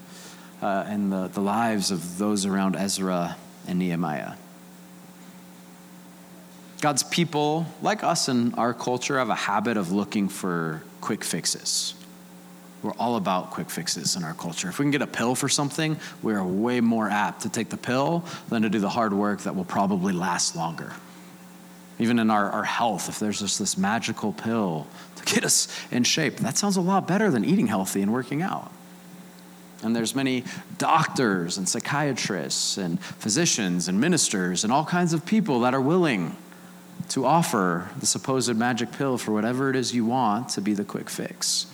uh, 0.61 0.85
in 0.89 1.09
the, 1.09 1.27
the 1.29 1.41
lives 1.41 1.89
of 1.89 2.17
those 2.17 2.45
around 2.45 2.75
Ezra 2.75 3.35
and 3.67 3.79
Nehemiah. 3.79 4.33
God's 6.81 7.03
people, 7.03 7.65
like 7.81 8.03
us 8.03 8.29
in 8.29 8.53
our 8.53 8.73
culture, 8.73 9.17
have 9.17 9.29
a 9.29 9.35
habit 9.35 9.75
of 9.75 9.91
looking 9.91 10.29
for 10.29 10.83
quick 11.01 11.23
fixes. 11.23 11.93
We're 12.81 12.93
all 12.93 13.17
about 13.17 13.51
quick 13.51 13.69
fixes 13.69 14.15
in 14.15 14.23
our 14.23 14.33
culture. 14.33 14.69
If 14.69 14.79
we 14.79 14.83
can 14.83 14.91
get 14.91 15.01
a 15.01 15.07
pill 15.07 15.35
for 15.35 15.49
something, 15.49 15.97
we 16.21 16.33
are 16.33 16.43
way 16.43 16.79
more 16.79 17.09
apt 17.09 17.41
to 17.41 17.49
take 17.49 17.69
the 17.69 17.77
pill 17.77 18.23
than 18.47 18.61
to 18.61 18.69
do 18.69 18.79
the 18.79 18.89
hard 18.89 19.11
work 19.11 19.41
that 19.41 19.55
will 19.55 19.65
probably 19.65 20.13
last 20.13 20.55
longer. 20.55 20.93
Even 21.99 22.17
in 22.17 22.29
our, 22.29 22.49
our 22.49 22.63
health, 22.63 23.09
if 23.09 23.19
there's 23.19 23.39
just 23.39 23.59
this 23.59 23.77
magical 23.77 24.31
pill 24.31 24.87
to 25.17 25.25
get 25.25 25.43
us 25.43 25.67
in 25.91 26.03
shape, 26.03 26.37
that 26.37 26.57
sounds 26.57 26.77
a 26.77 26.81
lot 26.81 27.07
better 27.07 27.29
than 27.29 27.43
eating 27.43 27.67
healthy 27.67 28.01
and 28.01 28.11
working 28.11 28.41
out. 28.41 28.71
And 29.83 29.95
there's 29.95 30.15
many 30.15 30.43
doctors 30.77 31.57
and 31.57 31.67
psychiatrists 31.67 32.77
and 32.77 32.99
physicians 33.01 33.87
and 33.87 33.99
ministers 33.99 34.63
and 34.63 34.73
all 34.73 34.85
kinds 34.85 35.13
of 35.13 35.25
people 35.25 35.61
that 35.61 35.73
are 35.73 35.81
willing 35.81 36.35
to 37.09 37.25
offer 37.25 37.89
the 37.99 38.05
supposed 38.05 38.53
magic 38.55 38.91
pill 38.91 39.17
for 39.17 39.31
whatever 39.31 39.69
it 39.69 39.75
is 39.75 39.93
you 39.93 40.05
want 40.05 40.49
to 40.49 40.61
be 40.61 40.73
the 40.73 40.83
quick 40.83 41.09
fix. 41.09 41.65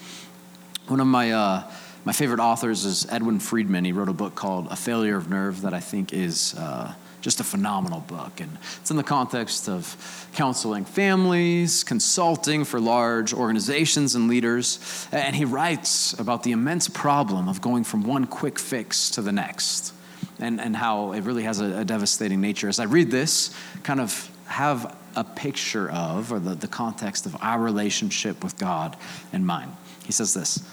One 0.87 0.99
of 0.99 1.07
my, 1.07 1.31
uh, 1.31 1.71
my 2.03 2.13
favorite 2.13 2.39
authors 2.39 2.85
is 2.85 3.07
Edwin 3.11 3.39
Friedman. 3.39 3.85
He 3.85 3.91
wrote 3.91 4.09
a 4.09 4.13
book 4.13 4.35
called 4.35 4.67
A 4.69 4.75
Failure 4.75 5.17
of 5.17 5.29
Nerve 5.29 5.61
that 5.61 5.73
I 5.73 5.79
think 5.79 6.13
is 6.13 6.53
uh, 6.55 6.93
just 7.25 7.39
a 7.39 7.43
phenomenal 7.43 8.01
book. 8.01 8.39
And 8.39 8.55
it's 8.79 8.91
in 8.91 8.97
the 8.97 9.03
context 9.03 9.67
of 9.67 10.29
counseling 10.35 10.85
families, 10.85 11.83
consulting 11.83 12.63
for 12.63 12.79
large 12.79 13.33
organizations 13.33 14.13
and 14.13 14.27
leaders. 14.27 15.07
And 15.11 15.35
he 15.35 15.43
writes 15.43 16.13
about 16.19 16.43
the 16.43 16.51
immense 16.51 16.87
problem 16.87 17.49
of 17.49 17.61
going 17.61 17.83
from 17.83 18.03
one 18.03 18.27
quick 18.27 18.59
fix 18.59 19.09
to 19.09 19.23
the 19.23 19.31
next 19.31 19.91
and, 20.37 20.61
and 20.61 20.75
how 20.75 21.13
it 21.13 21.21
really 21.21 21.41
has 21.41 21.59
a, 21.59 21.79
a 21.79 21.83
devastating 21.83 22.41
nature. 22.41 22.69
As 22.69 22.79
I 22.79 22.83
read 22.83 23.09
this, 23.09 23.55
kind 23.81 23.99
of 23.99 24.29
have 24.45 24.95
a 25.15 25.23
picture 25.23 25.89
of, 25.89 26.31
or 26.31 26.37
the, 26.37 26.53
the 26.53 26.67
context 26.67 27.25
of 27.25 27.35
our 27.41 27.59
relationship 27.59 28.43
with 28.43 28.55
God 28.59 28.95
in 29.33 29.43
mind. 29.43 29.71
He 30.05 30.11
says 30.11 30.35
this. 30.35 30.63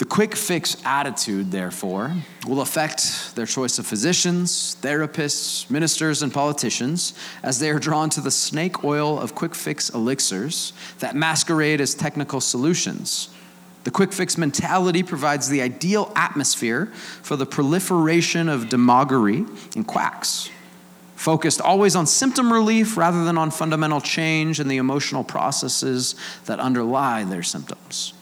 The 0.00 0.06
quick 0.06 0.34
fix 0.34 0.78
attitude, 0.82 1.50
therefore, 1.50 2.16
will 2.46 2.62
affect 2.62 3.36
their 3.36 3.44
choice 3.44 3.78
of 3.78 3.86
physicians, 3.86 4.78
therapists, 4.80 5.68
ministers, 5.68 6.22
and 6.22 6.32
politicians 6.32 7.12
as 7.42 7.58
they 7.58 7.68
are 7.68 7.78
drawn 7.78 8.08
to 8.10 8.22
the 8.22 8.30
snake 8.30 8.82
oil 8.82 9.20
of 9.20 9.34
quick 9.34 9.54
fix 9.54 9.90
elixirs 9.90 10.72
that 11.00 11.14
masquerade 11.14 11.82
as 11.82 11.94
technical 11.94 12.40
solutions. 12.40 13.28
The 13.84 13.90
quick 13.90 14.14
fix 14.14 14.38
mentality 14.38 15.02
provides 15.02 15.50
the 15.50 15.60
ideal 15.60 16.10
atmosphere 16.16 16.86
for 17.20 17.36
the 17.36 17.44
proliferation 17.44 18.48
of 18.48 18.70
demagoguery 18.70 19.44
and 19.76 19.86
quacks. 19.86 20.48
focused 21.14 21.60
always 21.60 21.94
on 21.94 22.06
symptom 22.06 22.50
relief 22.50 22.96
rather 22.96 23.22
than 23.26 23.36
on 23.36 23.50
fundamental 23.50 24.00
change 24.00 24.60
in 24.60 24.68
the 24.68 24.78
emotional 24.78 25.22
processes 25.22 26.14
that 26.46 26.58
underlie 26.58 27.22
their 27.22 27.42
symptoms. 27.42 28.14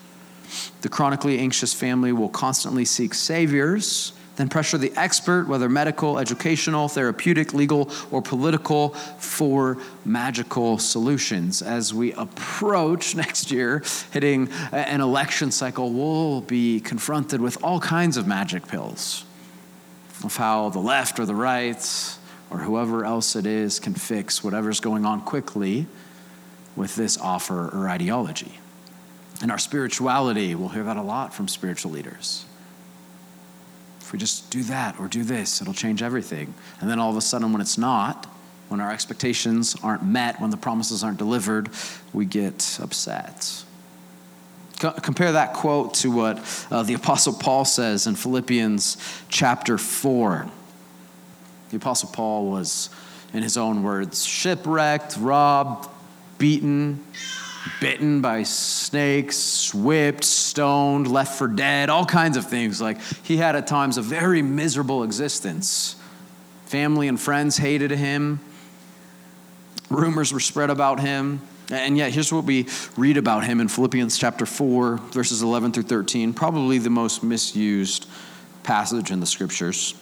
The 0.80 0.88
chronically 0.88 1.38
anxious 1.38 1.74
family 1.74 2.12
will 2.12 2.28
constantly 2.28 2.84
seek 2.84 3.14
saviors, 3.14 4.12
then 4.36 4.48
pressure 4.48 4.78
the 4.78 4.92
expert, 4.96 5.48
whether 5.48 5.68
medical, 5.68 6.18
educational, 6.18 6.88
therapeutic, 6.88 7.52
legal, 7.52 7.90
or 8.12 8.22
political, 8.22 8.90
for 9.18 9.78
magical 10.04 10.78
solutions. 10.78 11.60
As 11.60 11.92
we 11.92 12.12
approach 12.12 13.16
next 13.16 13.50
year, 13.50 13.82
hitting 14.12 14.48
an 14.70 15.00
election 15.00 15.50
cycle, 15.50 15.90
we'll 15.90 16.42
be 16.42 16.78
confronted 16.78 17.40
with 17.40 17.62
all 17.64 17.80
kinds 17.80 18.16
of 18.16 18.28
magic 18.28 18.68
pills 18.68 19.24
of 20.24 20.36
how 20.36 20.68
the 20.68 20.78
left 20.78 21.18
or 21.18 21.26
the 21.26 21.34
right 21.34 22.16
or 22.50 22.58
whoever 22.58 23.04
else 23.04 23.34
it 23.34 23.46
is 23.46 23.80
can 23.80 23.94
fix 23.94 24.42
whatever's 24.44 24.78
going 24.78 25.04
on 25.04 25.20
quickly 25.20 25.86
with 26.76 26.94
this 26.94 27.18
offer 27.18 27.68
or 27.68 27.88
ideology. 27.88 28.60
And 29.40 29.50
our 29.50 29.58
spirituality, 29.58 30.54
we'll 30.54 30.68
hear 30.68 30.84
that 30.84 30.96
a 30.96 31.02
lot 31.02 31.32
from 31.32 31.48
spiritual 31.48 31.92
leaders. 31.92 32.44
If 34.00 34.12
we 34.12 34.18
just 34.18 34.50
do 34.50 34.62
that 34.64 34.98
or 34.98 35.06
do 35.06 35.22
this, 35.22 35.60
it'll 35.60 35.74
change 35.74 36.02
everything. 36.02 36.54
And 36.80 36.90
then 36.90 36.98
all 36.98 37.10
of 37.10 37.16
a 37.16 37.20
sudden, 37.20 37.52
when 37.52 37.60
it's 37.60 37.78
not, 37.78 38.26
when 38.68 38.80
our 38.80 38.90
expectations 38.90 39.76
aren't 39.82 40.04
met, 40.04 40.40
when 40.40 40.50
the 40.50 40.56
promises 40.56 41.04
aren't 41.04 41.18
delivered, 41.18 41.70
we 42.12 42.24
get 42.24 42.78
upset. 42.82 43.64
Co- 44.78 44.92
compare 44.92 45.32
that 45.32 45.54
quote 45.54 45.94
to 45.94 46.10
what 46.10 46.66
uh, 46.70 46.82
the 46.82 46.94
Apostle 46.94 47.32
Paul 47.32 47.64
says 47.64 48.06
in 48.06 48.14
Philippians 48.14 48.96
chapter 49.28 49.78
4. 49.78 50.48
The 51.70 51.76
Apostle 51.76 52.10
Paul 52.12 52.50
was, 52.50 52.90
in 53.32 53.42
his 53.42 53.56
own 53.56 53.82
words, 53.82 54.24
shipwrecked, 54.24 55.16
robbed, 55.18 55.88
beaten, 56.38 57.04
bitten 57.80 58.20
by 58.20 58.42
snakes, 58.42 59.74
whipped, 59.74 60.24
stoned, 60.24 61.10
left 61.10 61.38
for 61.38 61.48
dead, 61.48 61.90
all 61.90 62.04
kinds 62.04 62.36
of 62.36 62.46
things. 62.46 62.80
Like 62.80 63.00
he 63.22 63.36
had 63.36 63.56
at 63.56 63.66
times 63.66 63.98
a 63.98 64.02
very 64.02 64.42
miserable 64.42 65.02
existence. 65.02 65.96
Family 66.66 67.08
and 67.08 67.18
friends 67.18 67.56
hated 67.56 67.90
him, 67.90 68.40
rumors 69.88 70.32
were 70.32 70.40
spread 70.40 70.70
about 70.70 71.00
him. 71.00 71.40
And 71.70 71.98
yet, 71.98 72.12
here's 72.12 72.32
what 72.32 72.44
we 72.44 72.66
read 72.96 73.18
about 73.18 73.44
him 73.44 73.60
in 73.60 73.68
Philippians 73.68 74.16
chapter 74.16 74.46
4, 74.46 74.96
verses 75.12 75.42
11 75.42 75.72
through 75.72 75.82
13, 75.82 76.32
probably 76.32 76.78
the 76.78 76.88
most 76.88 77.22
misused 77.22 78.08
passage 78.62 79.10
in 79.10 79.20
the 79.20 79.26
scriptures. 79.26 79.94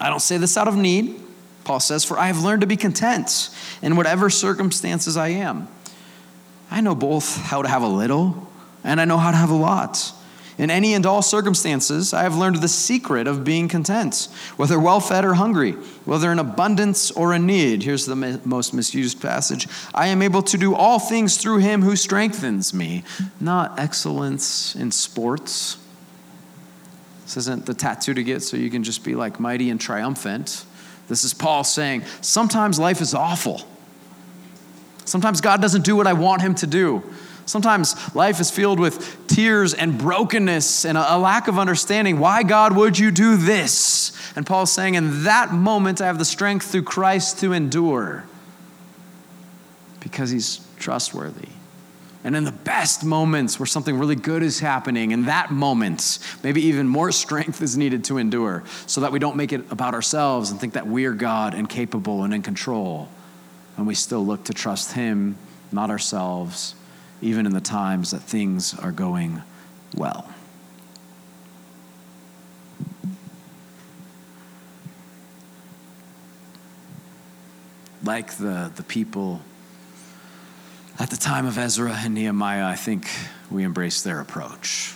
I 0.00 0.10
don't 0.10 0.20
say 0.20 0.36
this 0.36 0.56
out 0.56 0.66
of 0.66 0.76
need, 0.76 1.20
Paul 1.62 1.78
says, 1.78 2.04
for 2.04 2.18
I 2.18 2.26
have 2.26 2.42
learned 2.42 2.62
to 2.62 2.66
be 2.66 2.76
content 2.76 3.50
in 3.82 3.94
whatever 3.94 4.30
circumstances 4.30 5.16
I 5.16 5.28
am. 5.28 5.68
I 6.70 6.80
know 6.80 6.94
both 6.94 7.36
how 7.36 7.62
to 7.62 7.68
have 7.68 7.82
a 7.82 7.88
little 7.88 8.46
and 8.84 9.00
I 9.00 9.04
know 9.04 9.18
how 9.18 9.30
to 9.30 9.36
have 9.36 9.50
a 9.50 9.54
lot. 9.54 10.12
In 10.58 10.70
any 10.70 10.92
and 10.92 11.06
all 11.06 11.22
circumstances, 11.22 12.12
I 12.12 12.22
have 12.22 12.36
learned 12.36 12.56
the 12.56 12.68
secret 12.68 13.26
of 13.26 13.44
being 13.44 13.66
content, 13.66 14.28
whether 14.56 14.78
well 14.78 15.00
fed 15.00 15.24
or 15.24 15.32
hungry, 15.32 15.72
whether 16.04 16.30
in 16.30 16.38
abundance 16.38 17.10
or 17.10 17.32
in 17.32 17.46
need. 17.46 17.82
Here's 17.82 18.04
the 18.04 18.14
most 18.44 18.74
misused 18.74 19.22
passage 19.22 19.66
I 19.94 20.08
am 20.08 20.20
able 20.20 20.42
to 20.42 20.58
do 20.58 20.74
all 20.74 20.98
things 20.98 21.38
through 21.38 21.58
him 21.58 21.80
who 21.80 21.96
strengthens 21.96 22.74
me. 22.74 23.04
Not 23.40 23.78
excellence 23.78 24.74
in 24.76 24.90
sports. 24.90 25.78
This 27.24 27.38
isn't 27.38 27.64
the 27.64 27.74
tattoo 27.74 28.12
to 28.12 28.22
get 28.22 28.42
so 28.42 28.58
you 28.58 28.68
can 28.70 28.84
just 28.84 29.02
be 29.02 29.14
like 29.14 29.40
mighty 29.40 29.70
and 29.70 29.80
triumphant. 29.80 30.66
This 31.08 31.24
is 31.24 31.32
Paul 31.32 31.64
saying, 31.64 32.02
sometimes 32.20 32.78
life 32.78 33.00
is 33.00 33.14
awful. 33.14 33.62
Sometimes 35.10 35.40
God 35.40 35.60
doesn't 35.60 35.84
do 35.84 35.96
what 35.96 36.06
I 36.06 36.12
want 36.12 36.40
him 36.40 36.54
to 36.54 36.68
do. 36.68 37.02
Sometimes 37.44 37.96
life 38.14 38.38
is 38.38 38.48
filled 38.48 38.78
with 38.78 39.26
tears 39.26 39.74
and 39.74 39.98
brokenness 39.98 40.84
and 40.84 40.96
a, 40.96 41.18
lack 41.18 41.48
of 41.48 41.58
understanding. 41.58 42.20
Why, 42.20 42.44
God, 42.44 42.76
would 42.76 42.96
you 42.96 43.10
do 43.10 43.36
this? 43.36 44.12
And 44.36 44.46
Paul's 44.46 44.70
saying, 44.70 44.94
in 44.94 45.24
that 45.24 45.52
moment, 45.52 46.00
I 46.00 46.06
have 46.06 46.18
the 46.18 46.24
strength 46.24 46.70
through 46.70 46.84
Christ 46.84 47.40
to 47.40 47.52
endure 47.52 48.22
because 49.98 50.30
he's 50.30 50.60
trustworthy. 50.78 51.48
And 52.22 52.36
in 52.36 52.44
the 52.44 52.52
best 52.52 53.04
moments 53.04 53.58
where 53.58 53.66
something 53.66 53.98
really 53.98 54.14
good 54.14 54.44
is 54.44 54.60
happening, 54.60 55.10
in 55.10 55.24
that 55.24 55.50
moment, 55.50 56.20
maybe 56.44 56.62
even 56.66 56.86
more 56.86 57.10
strength 57.24 57.60
is 57.62 57.76
needed 57.76 58.04
to 58.04 58.18
endure 58.18 58.62
so 58.86 59.00
that 59.00 59.10
we 59.10 59.18
don't 59.18 59.34
make 59.34 59.52
it 59.52 59.72
about 59.72 59.92
ourselves 59.92 60.52
and 60.52 60.60
think 60.60 60.74
that 60.74 60.86
we're 60.86 61.14
God 61.14 61.54
and 61.54 61.68
capable 61.68 62.22
and 62.22 62.32
in 62.32 62.42
control 62.42 63.08
and 63.80 63.86
we 63.86 63.94
still 63.94 64.26
look 64.26 64.44
to 64.44 64.52
trust 64.52 64.92
Him, 64.92 65.38
not 65.72 65.88
ourselves, 65.88 66.74
even 67.22 67.46
in 67.46 67.54
the 67.54 67.62
times 67.62 68.10
that 68.10 68.20
things 68.20 68.78
are 68.78 68.92
going 68.92 69.40
well. 69.96 70.30
Like 78.04 78.34
the, 78.34 78.70
the 78.76 78.82
people 78.82 79.40
at 80.98 81.08
the 81.08 81.16
time 81.16 81.46
of 81.46 81.56
Ezra 81.56 81.94
and 82.04 82.12
Nehemiah, 82.12 82.66
I 82.66 82.76
think 82.76 83.08
we 83.50 83.62
embrace 83.62 84.02
their 84.02 84.20
approach. 84.20 84.94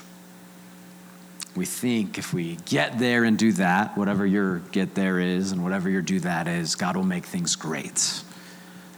We 1.57 1.65
think 1.65 2.19
if 2.19 2.35
we 2.35 2.59
get 2.67 2.99
there 2.99 3.25
and 3.25 3.39
do 3.39 3.53
that, 3.53 3.97
whatever 3.97 4.27
your 4.27 4.59
get 4.59 4.95
there 4.95 5.19
is 5.21 5.53
and 5.53 5.65
whatever 5.65 5.89
your 5.89 6.03
do 6.03 6.21
that 6.21 6.47
is, 6.47 6.75
God 6.75 6.97
will 6.97 7.03
make 7.03 7.25
things 7.25 7.57
great. 7.57 8.23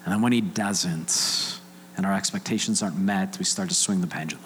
And 0.06 0.14
then 0.14 0.22
when 0.22 0.32
he 0.32 0.40
doesn't, 0.40 1.58
and 1.96 2.06
our 2.06 2.14
expectations 2.14 2.80
aren't 2.80 2.96
met, 2.96 3.38
we 3.40 3.44
start 3.44 3.68
to 3.70 3.74
swing 3.74 4.00
the 4.00 4.06
pendulum. 4.06 4.44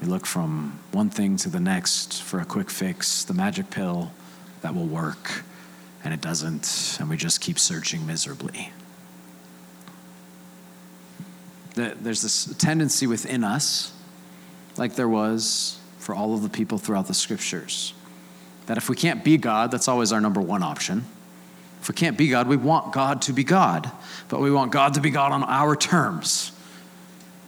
We 0.00 0.06
look 0.06 0.24
from 0.24 0.78
one 0.92 1.10
thing 1.10 1.36
to 1.38 1.50
the 1.50 1.58
next 1.58 2.22
for 2.22 2.40
a 2.40 2.44
quick 2.44 2.70
fix, 2.70 3.24
the 3.24 3.34
magic 3.34 3.70
pill 3.70 4.12
that 4.62 4.72
will 4.72 4.86
work, 4.86 5.42
and 6.04 6.14
it 6.14 6.20
doesn't, 6.20 6.96
and 7.00 7.10
we 7.10 7.16
just 7.16 7.40
keep 7.40 7.58
searching 7.58 8.06
miserably. 8.06 8.72
There's 11.74 12.22
this 12.22 12.54
tendency 12.56 13.08
within 13.08 13.42
us, 13.42 13.92
like 14.76 14.94
there 14.94 15.08
was 15.08 15.78
for 15.98 16.14
all 16.14 16.34
of 16.34 16.42
the 16.42 16.48
people 16.48 16.78
throughout 16.78 17.08
the 17.08 17.14
scriptures, 17.14 17.94
that 18.66 18.76
if 18.76 18.88
we 18.88 18.94
can't 18.94 19.24
be 19.24 19.38
God, 19.38 19.72
that's 19.72 19.88
always 19.88 20.12
our 20.12 20.20
number 20.20 20.40
one 20.40 20.62
option. 20.62 21.04
If 21.80 21.88
we 21.88 21.94
can't 21.94 22.18
be 22.18 22.28
God, 22.28 22.46
we 22.46 22.56
want 22.56 22.92
God 22.92 23.22
to 23.22 23.32
be 23.32 23.42
God, 23.42 23.90
but 24.28 24.40
we 24.40 24.50
want 24.50 24.70
God 24.70 24.94
to 24.94 25.00
be 25.00 25.10
God 25.10 25.32
on 25.32 25.42
our 25.44 25.74
terms 25.74 26.52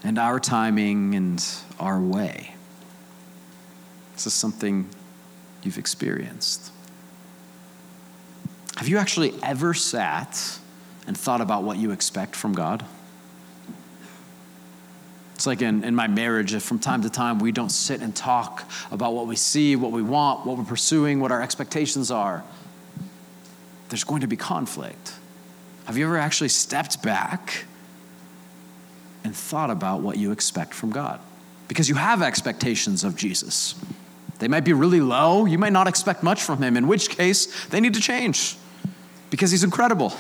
and 0.03 0.19
our 0.19 0.41
timing 0.41 1.15
and 1.15 1.45
our 1.79 2.01
way. 2.01 2.55
This 4.15 4.27
is 4.27 4.35
something 4.35 4.89
you've 5.63 5.79
experienced. 5.79 6.73
Have 8.77 8.89
you 8.89 8.97
actually 8.97 9.35
ever 9.43 9.75
sat 9.75 10.59
and 11.07 11.17
thought 11.17 11.43
about 11.43 11.63
what 11.63 11.77
you 11.77 11.91
expect 11.91 12.35
from 12.35 12.55
God? 12.55 12.85
It's 15.35 15.47
like 15.47 15.61
in, 15.61 15.85
in 15.85 15.95
my 15.95 16.07
marriage, 16.07 16.55
if 16.55 16.63
from 16.63 16.79
time 16.79 17.03
to 17.03 17.11
time 17.11 17.39
we 17.39 17.53
don't 17.53 17.71
sit 17.71 18.01
and 18.01 18.15
talk 18.15 18.71
about 18.91 19.13
what 19.13 19.27
we 19.27 19.37
see, 19.37 19.77
what 19.77 19.93
we 19.93 20.01
want, 20.01 20.47
what 20.47 20.57
we're 20.57 20.65
pursuing, 20.65 21.21
what 21.21 21.33
our 21.33 21.43
expectations 21.43 22.11
are 22.11 22.45
there's 23.93 24.05
going 24.05 24.23
to 24.23 24.27
be 24.27 24.39
conflict. 24.39 25.13
Have 25.85 25.99
you 25.99 26.07
ever 26.07 26.17
actually 26.17 26.49
stepped 26.49 27.03
back 27.03 27.67
and 29.23 29.37
thought 29.37 29.69
about 29.69 30.01
what 30.01 30.17
you 30.17 30.33
expect 30.33 30.73
from 30.73 30.89
God? 30.89 31.21
Because 31.69 31.91
you 31.91 31.97
have 31.97 32.23
expectations 32.23 33.05
of 33.05 33.17
Jesus. 33.17 33.75
They 34.39 34.49
might 34.49 34.65
be 34.65 34.73
really 34.73 35.03
low. 35.03 35.45
You 35.45 35.59
might 35.59 35.75
not 35.75 35.89
expect 35.89 36.23
much 36.23 36.43
from 36.43 36.63
him, 36.63 36.79
in 36.79 36.89
which 36.89 37.11
case 37.11 37.67
they 37.67 37.81
need 37.81 37.93
to 37.93 38.01
change 38.01 38.57
because 39.29 39.51
he's 39.51 39.63
incredible. 39.63 40.15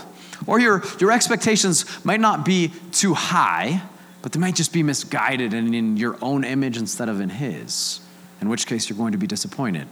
Or 0.46 0.60
your, 0.60 0.82
your 1.00 1.10
expectations 1.10 2.04
might 2.04 2.20
not 2.20 2.44
be 2.44 2.72
too 2.90 3.14
high, 3.14 3.80
but 4.20 4.32
they 4.32 4.38
might 4.38 4.54
just 4.54 4.74
be 4.74 4.82
misguided 4.82 5.54
and 5.54 5.74
in 5.74 5.96
your 5.96 6.18
own 6.20 6.44
image 6.44 6.76
instead 6.76 7.08
of 7.08 7.22
in 7.22 7.30
his, 7.30 8.00
in 8.42 8.50
which 8.50 8.66
case 8.66 8.90
you're 8.90 8.98
going 8.98 9.12
to 9.12 9.18
be 9.18 9.26
disappointed 9.26 9.88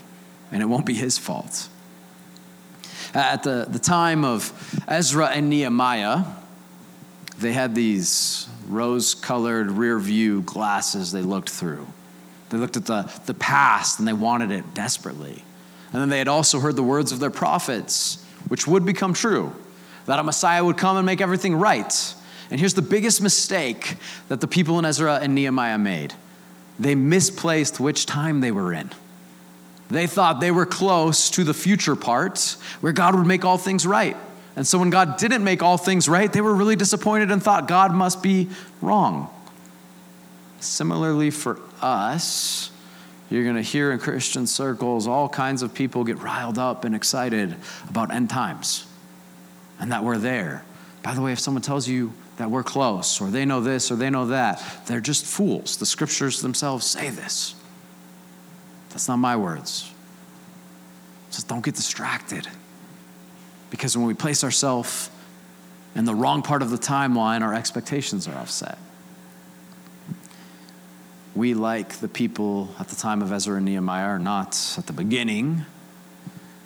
and 0.53 0.61
it 0.61 0.67
won't 0.67 0.85
be 0.85 0.93
his 0.93 1.17
fault. 1.17 1.71
At 3.15 3.43
the, 3.43 3.67
the 3.69 3.79
time 3.79 4.25
of 4.25 4.53
Ezra 4.87 5.27
and 5.27 5.51
Nehemiah, 5.51 6.25
they 7.39 7.53
had 7.53 7.75
these 7.75 8.49
rose 8.69 9.15
colored 9.15 9.71
rear 9.71 9.99
view 9.99 10.43
glasses 10.43 11.11
they 11.11 11.23
looked 11.23 11.51
through. 11.51 11.87
They 12.51 12.59
looked 12.59 12.77
at 12.77 12.87
the, 12.87 13.11
the 13.27 13.35
past 13.35 13.99
and 13.99 14.07
they 14.07 14.13
wanted 14.13 14.51
it 14.51 14.75
desperately. 14.75 15.45
And 15.93 16.01
then 16.01 16.09
they 16.09 16.19
had 16.19 16.29
also 16.29 16.61
heard 16.61 16.77
the 16.77 16.83
words 16.83 17.11
of 17.11 17.19
their 17.19 17.31
prophets, 17.31 18.25
which 18.49 18.67
would 18.67 18.85
become 18.85 19.13
true 19.13 19.53
that 20.07 20.19
a 20.19 20.23
Messiah 20.23 20.65
would 20.65 20.77
come 20.77 20.97
and 20.97 21.07
make 21.07 21.21
everything 21.21 21.55
right. 21.55 22.15
And 22.51 22.59
here's 22.59 22.75
the 22.75 22.83
biggest 22.83 23.23
mistake 23.23 23.97
that 24.29 24.41
the 24.41 24.49
people 24.49 24.79
in 24.79 24.85
Ezra 24.85 25.17
and 25.17 25.35
Nehemiah 25.35 25.79
made 25.79 26.15
they 26.79 26.95
misplaced 26.95 27.79
which 27.79 28.07
time 28.07 28.41
they 28.41 28.51
were 28.51 28.73
in. 28.73 28.91
They 29.91 30.07
thought 30.07 30.41
they 30.41 30.51
were 30.51 30.67
close 30.67 31.31
to 31.31 31.45
the 31.45 31.55
future 31.55 31.97
part 31.97 32.57
where 32.81 32.93
God 32.93 33.17
would 33.17 33.27
make 33.27 33.45
all 33.45 33.59
things 33.59 33.87
right. 33.87 34.17
And 34.57 34.67
so 34.67 34.79
when 34.79 34.91
God 34.91 35.17
didn't 35.17 35.43
make 35.43 35.63
all 35.63 35.77
things 35.77 36.09
right, 36.09 36.33
they 36.33 36.41
were 36.41 36.55
really 36.55 36.77
disappointed 36.77 37.31
and 37.31 37.43
thought 37.43 37.67
God 37.67 37.93
must 37.95 38.23
be 38.23 38.49
wrong. 38.81 39.29
Similarly, 40.61 41.31
for 41.31 41.59
us, 41.81 42.71
you're 43.31 43.45
going 43.45 43.57
to 43.57 43.63
hear 43.63 43.93
in 43.93 43.99
Christian 43.99 44.47
circles 44.47 45.07
all 45.07 45.29
kinds 45.29 45.63
of 45.63 45.73
people 45.73 46.05
get 46.05 46.19
riled 46.19 46.59
up 46.59 46.85
and 46.85 46.95
excited 46.95 47.55
about 47.89 48.13
end 48.13 48.29
times 48.29 48.87
and 49.79 49.93
that 49.93 50.05
we're 50.05 50.19
there. 50.19 50.65
By 51.03 51.15
the 51.15 51.23
way, 51.23 51.33
if 51.33 51.41
someone 51.41 51.63
tells 51.63 51.89
you 51.89 52.13
that 52.37 52.51
we're 52.51 52.63
close, 52.63 53.21
or 53.21 53.29
they 53.29 53.45
know 53.45 53.61
this, 53.61 53.91
or 53.91 53.97
they 53.97 54.11
know 54.11 54.27
that, 54.27 54.63
they're 54.87 55.01
just 55.01 55.27
fools. 55.27 55.77
The 55.77 55.87
scriptures 55.87 56.41
themselves 56.41 56.87
say 56.87 57.11
this. 57.11 57.55
That's 58.91 59.09
not 59.09 59.17
my 59.17 59.37
words. 59.37 59.91
Just 61.31 61.49
don't 61.49 61.65
get 61.65 61.75
distracted. 61.75 62.47
Because 63.71 63.97
when 63.97 64.07
we 64.07 64.15
place 64.15 64.43
ourselves 64.43 65.11
in 65.95 66.05
the 66.05 66.15
wrong 66.15 66.43
part 66.43 66.63
of 66.63 66.71
the 66.71 66.77
timeline, 66.77 67.43
our 67.43 67.55
expectations 67.55 68.27
are 68.29 68.35
offset. 68.35 68.79
We, 71.35 71.55
like 71.55 71.95
the 72.01 72.09
people 72.09 72.69
at 72.79 72.89
the 72.89 72.97
time 72.97 73.23
of 73.23 73.33
Ezra 73.33 73.57
and 73.57 73.65
Nehemiah, 73.65 74.07
are 74.07 74.19
not 74.19 74.75
at 74.77 74.87
the 74.87 74.93
beginning, 74.93 75.65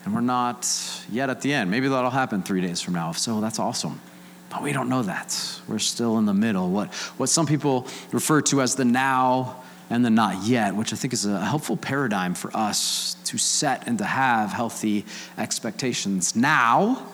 and 0.05 0.15
we're 0.15 0.23
not 0.23 0.69
yet 1.11 1.29
at 1.29 1.43
the 1.43 1.53
end. 1.53 1.71
Maybe 1.71 1.89
that'll 1.89 2.11
happen 2.11 2.43
three 2.43 2.63
days 2.63 2.81
from 2.81 2.95
now. 2.95 3.11
If 3.11 3.19
so, 3.19 3.43
that's 3.43 3.59
awesome. 3.59 4.01
But 4.49 4.63
we 4.63 4.73
don't 4.73 4.89
know 4.89 5.03
that. 5.03 5.61
We're 5.69 5.79
still 5.79 6.17
in 6.19 6.25
the 6.25 6.35
middle. 6.35 6.71
What, 6.71 6.95
what 7.19 7.29
some 7.29 7.47
people 7.47 7.87
refer 8.13 8.41
to 8.43 8.63
as 8.63 8.75
the 8.75 8.85
now 8.85 9.64
and 9.91 10.05
the 10.05 10.11
not 10.11 10.45
yet, 10.45 10.75
which 10.75 10.93
I 10.93 10.97
think 10.97 11.13
is 11.13 11.27
a 11.27 11.45
helpful 11.45 11.77
paradigm 11.77 12.35
for 12.35 12.55
us 12.57 13.17
to 13.25 13.39
set 13.39 13.87
and 13.87 13.99
to 13.99 14.05
have 14.05 14.53
healthy 14.53 15.05
expectations. 15.37 16.35
Now, 16.35 17.07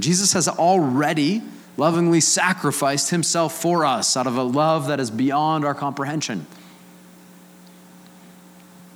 Jesus 0.00 0.32
has 0.32 0.48
already 0.48 1.42
lovingly 1.76 2.20
sacrificed 2.20 3.10
himself 3.10 3.52
for 3.60 3.84
us 3.84 4.16
out 4.16 4.26
of 4.26 4.36
a 4.36 4.42
love 4.42 4.86
that 4.88 5.00
is 5.00 5.10
beyond 5.10 5.64
our 5.64 5.74
comprehension. 5.74 6.46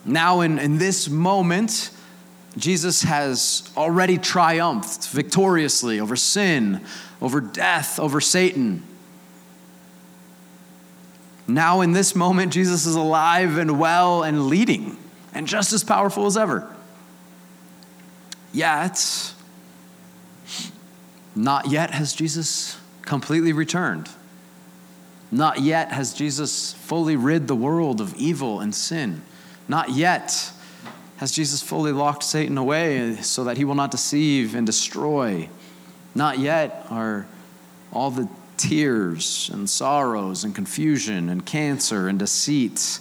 Now, 0.05 0.41
in, 0.41 0.59
in 0.59 0.79
this 0.79 1.09
moment, 1.09 1.91
Jesus 2.57 3.03
has 3.03 3.71
already 3.77 4.17
triumphed 4.17 5.09
victoriously 5.09 6.01
over 6.01 6.17
sin, 6.17 6.85
over 7.21 7.41
death, 7.41 8.01
over 8.01 8.21
Satan. 8.21 8.83
Now, 11.49 11.81
in 11.81 11.93
this 11.93 12.15
moment, 12.15 12.53
Jesus 12.53 12.85
is 12.85 12.95
alive 12.95 13.57
and 13.57 13.81
well 13.81 14.23
and 14.23 14.49
leading, 14.49 14.99
and 15.33 15.47
just 15.47 15.73
as 15.73 15.83
powerful 15.83 16.27
as 16.27 16.37
ever. 16.37 16.71
Yet, 18.53 19.33
not 21.35 21.71
yet 21.71 21.91
has 21.93 22.13
Jesus 22.13 22.79
completely 23.03 23.55
returned. 23.55 24.11
Not 25.31 25.61
yet 25.61 25.93
has 25.93 26.13
Jesus 26.13 26.75
fully 26.75 27.17
rid 27.17 27.49
the 27.49 27.57
world 27.57 28.01
of 28.01 28.15
evil 28.17 28.61
and 28.61 28.75
sin. 28.75 29.23
Not 29.69 29.91
yet 29.91 30.53
has 31.17 31.33
Jesus 31.33 31.63
fully 31.63 31.93
locked 31.93 32.25
Satan 32.25 32.59
away 32.59 33.17
so 33.17 33.45
that 33.45 33.57
he 33.57 33.65
will 33.65 33.75
not 33.75 33.91
deceive 33.91 34.55
and 34.55 34.67
destroy. 34.67 35.49
Not 36.15 36.39
yet 36.39 36.87
are 36.91 37.27
all 37.93 38.11
the 38.11 38.29
tears 38.59 39.51
and 39.53 39.71
sorrows 39.71 40.45
and 40.45 40.55
confusion 40.55 41.29
and 41.29 41.47
cancer 41.47 42.09
and 42.09 42.19
deceit 42.19 43.01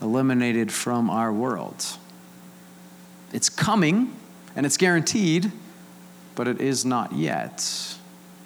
eliminated 0.00 0.72
from 0.72 1.10
our 1.10 1.32
world. 1.32 1.84
It's 3.32 3.48
coming 3.48 4.14
and 4.56 4.66
it's 4.66 4.76
guaranteed, 4.76 5.50
but 6.34 6.48
it 6.48 6.60
is 6.60 6.84
not 6.84 7.12
yet 7.12 7.96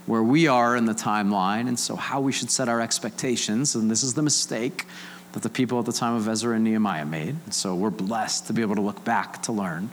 where 0.06 0.22
we 0.22 0.46
are 0.46 0.74
in 0.74 0.86
the 0.86 0.94
timeline, 0.94 1.68
and 1.68 1.78
so 1.78 1.94
how 1.94 2.18
we 2.18 2.32
should 2.32 2.50
set 2.50 2.66
our 2.66 2.80
expectations. 2.80 3.74
And 3.74 3.90
this 3.90 4.02
is 4.02 4.14
the 4.14 4.22
mistake 4.22 4.86
that 5.32 5.42
the 5.42 5.50
people 5.50 5.78
at 5.78 5.84
the 5.84 5.92
time 5.92 6.14
of 6.14 6.26
Ezra 6.26 6.54
and 6.54 6.64
Nehemiah 6.64 7.04
made. 7.04 7.36
And 7.44 7.52
so 7.52 7.74
we're 7.74 7.90
blessed 7.90 8.46
to 8.46 8.54
be 8.54 8.62
able 8.62 8.76
to 8.76 8.80
look 8.80 9.04
back 9.04 9.42
to 9.42 9.52
learn 9.52 9.90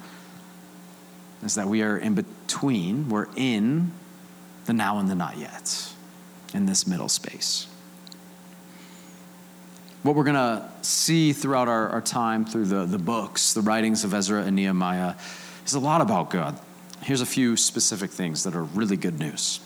is 1.44 1.56
that 1.56 1.68
we 1.68 1.84
are 1.84 1.98
in 1.98 2.16
between, 2.16 3.10
we're 3.10 3.28
in 3.36 3.92
the 4.66 4.74
now 4.74 5.00
and 5.00 5.10
the 5.10 5.16
not 5.16 5.38
yet 5.38 5.95
in 6.56 6.66
this 6.66 6.88
middle 6.88 7.10
space. 7.10 7.68
What 10.04 10.16
we're 10.16 10.24
going 10.24 10.36
to 10.36 10.70
see 10.82 11.34
throughout 11.34 11.68
our, 11.68 11.90
our 11.90 12.02
time 12.02 12.46
through 12.46 12.66
the, 12.66 12.86
the 12.86 13.00
books, 13.00 13.54
the 13.54 13.62
writings 13.62 14.04
of 14.04 14.14
Ezra 14.14 14.44
and 14.44 14.56
Nehemiah, 14.56 15.16
is 15.66 15.74
a 15.74 15.80
lot 15.80 16.02
about 16.02 16.30
God. 16.30 16.60
Here's 17.02 17.22
a 17.22 17.26
few 17.26 17.58
specific 17.58 18.12
things 18.12 18.44
that 18.44 18.56
are 18.56 18.64
really 18.64 18.98
good 18.98 19.20
news 19.20 19.60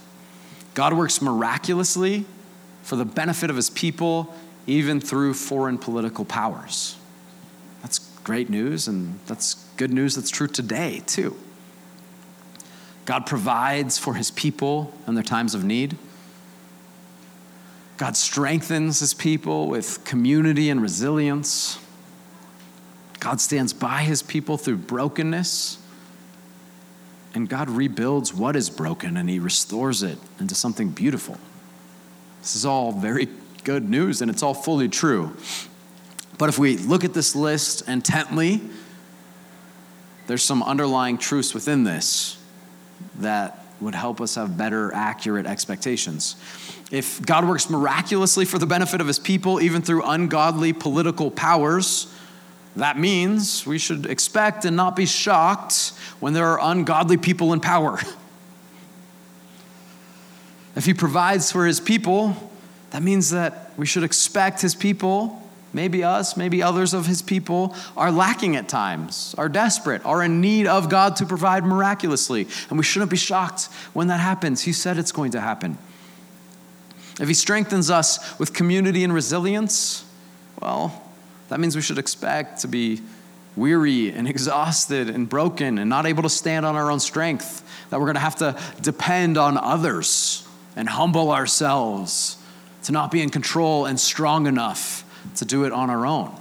God 0.74 0.94
works 0.94 1.22
miraculously 1.22 2.26
for 2.84 2.96
the 2.96 3.06
benefit 3.06 3.50
of 3.50 3.56
his 3.56 3.70
people, 3.70 4.34
even 4.66 5.00
through 5.00 5.34
foreign 5.34 5.78
political 5.78 6.26
powers. 6.26 6.98
That's 7.82 8.00
great 8.24 8.50
news, 8.50 8.88
and 8.88 9.20
that's 9.28 9.56
good 9.78 9.92
news 9.94 10.16
that's 10.16 10.30
true 10.30 10.48
today, 10.48 11.04
too. 11.06 11.36
God 13.06 13.26
provides 13.26 13.98
for 13.98 14.14
his 14.14 14.32
people 14.32 14.94
in 15.08 15.16
their 15.16 15.24
times 15.24 15.54
of 15.54 15.64
need. 15.64 15.98
God 18.00 18.16
strengthens 18.16 19.02
his 19.02 19.14
people 19.14 19.68
with 19.68 20.06
community 20.06 20.70
and 20.70 20.82
resilience. 20.82 21.78
God 23.20 23.42
stands 23.42 23.74
by 23.74 24.04
his 24.04 24.24
people 24.24 24.58
through 24.58 24.78
brokenness. 24.78 25.78
And 27.36 27.50
God 27.50 27.70
rebuilds 27.70 28.34
what 28.34 28.56
is 28.56 28.70
broken 28.70 29.18
and 29.18 29.30
he 29.30 29.38
restores 29.38 30.02
it 30.02 30.18
into 30.40 30.56
something 30.56 30.92
beautiful. 30.92 31.38
This 32.40 32.56
is 32.56 32.66
all 32.66 32.94
very 32.94 33.28
good 33.66 33.90
news 33.90 34.22
and 34.22 34.32
it's 34.32 34.44
all 34.44 34.54
fully 34.54 34.88
true. 34.88 35.36
But 36.38 36.48
if 36.48 36.58
we 36.58 36.78
look 36.78 37.04
at 37.04 37.14
this 37.14 37.36
list 37.36 37.86
intently, 37.86 38.62
there's 40.28 40.42
some 40.42 40.64
underlying 40.64 41.18
truths 41.18 41.54
within 41.54 41.84
this 41.84 42.42
that 43.16 43.66
would 43.82 43.96
help 43.96 44.20
us 44.22 44.36
have 44.36 44.58
better, 44.58 44.94
accurate 44.94 45.46
expectations. 45.46 46.36
If 46.92 47.22
God 47.22 47.48
works 47.48 47.70
miraculously 47.70 48.46
for 48.46 48.60
the 48.60 48.66
benefit 48.66 49.02
of 49.02 49.08
his 49.08 49.20
people, 49.20 49.62
even 49.62 49.82
through 49.82 50.04
ungodly 50.04 50.74
political 50.74 51.32
powers, 51.32 52.14
that 52.76 52.98
means 52.98 53.66
we 53.66 53.78
should 53.78 54.06
expect 54.06 54.66
and 54.66 54.76
not 54.76 54.96
be 54.96 55.06
shocked 55.06 55.94
when 56.20 56.34
there 56.34 56.48
are 56.48 56.72
ungodly 56.72 57.18
people 57.18 57.54
in 57.54 57.60
power. 57.60 58.00
If 60.76 60.86
he 60.86 60.94
provides 60.94 61.52
for 61.52 61.66
his 61.66 61.80
people, 61.80 62.36
that 62.92 63.04
means 63.04 63.32
that 63.32 63.74
we 63.78 63.86
should 63.86 64.04
expect 64.04 64.62
his 64.62 64.76
people, 64.76 65.49
maybe 65.74 66.04
us, 66.04 66.36
maybe 66.36 66.62
others 66.64 66.94
of 66.94 67.06
his 67.06 67.22
people, 67.22 67.76
are 67.96 68.12
lacking 68.12 68.56
at 68.56 68.68
times, 68.68 69.36
are 69.38 69.50
desperate, 69.50 70.06
are 70.06 70.24
in 70.24 70.42
need 70.42 70.68
of 70.68 70.90
God 70.90 71.16
to 71.18 71.26
provide 71.26 71.64
miraculously. 71.64 72.48
And 72.70 72.78
we 72.78 72.84
shouldn't 72.84 73.12
be 73.12 73.18
shocked 73.18 73.66
when 73.94 74.08
that 74.08 74.20
happens. 74.20 74.62
He 74.62 74.74
said 74.74 74.98
it's 74.98 75.12
going 75.12 75.32
to 75.32 75.42
happen. 75.42 75.78
If 77.20 77.28
he 77.28 77.34
strengthens 77.34 77.90
us 77.90 78.40
with 78.40 78.54
community 78.54 79.04
and 79.04 79.14
resilience, 79.14 80.06
well, 80.62 81.04
that 81.50 81.60
means 81.60 81.76
we 81.76 81.82
should 81.82 81.98
expect 81.98 82.62
to 82.62 82.68
be 82.68 83.02
weary 83.56 84.12
and 84.12 84.28
exhausted 84.28 85.10
and 85.10 85.28
broken 85.28 85.78
and 85.78 85.90
not 85.90 86.06
able 86.06 86.24
to 86.24 86.30
stand 86.30 86.66
on 86.66 86.76
our 86.76 86.90
own 86.90 87.00
strength, 87.00 87.64
that 87.90 88.00
we're 88.00 88.06
going 88.06 88.16
to 88.16 88.22
have 88.22 88.38
to 88.38 88.58
depend 88.82 89.38
on 89.38 89.58
others 89.58 90.48
and 90.76 90.88
humble 90.88 91.32
ourselves 91.32 92.38
to 92.84 92.92
not 92.92 93.12
be 93.12 93.22
in 93.22 93.30
control 93.30 93.86
and 93.86 94.00
strong 94.00 94.48
enough 94.48 95.04
to 95.36 95.46
do 95.46 95.64
it 95.66 95.72
on 95.72 95.90
our 95.90 96.06
own. 96.06 96.36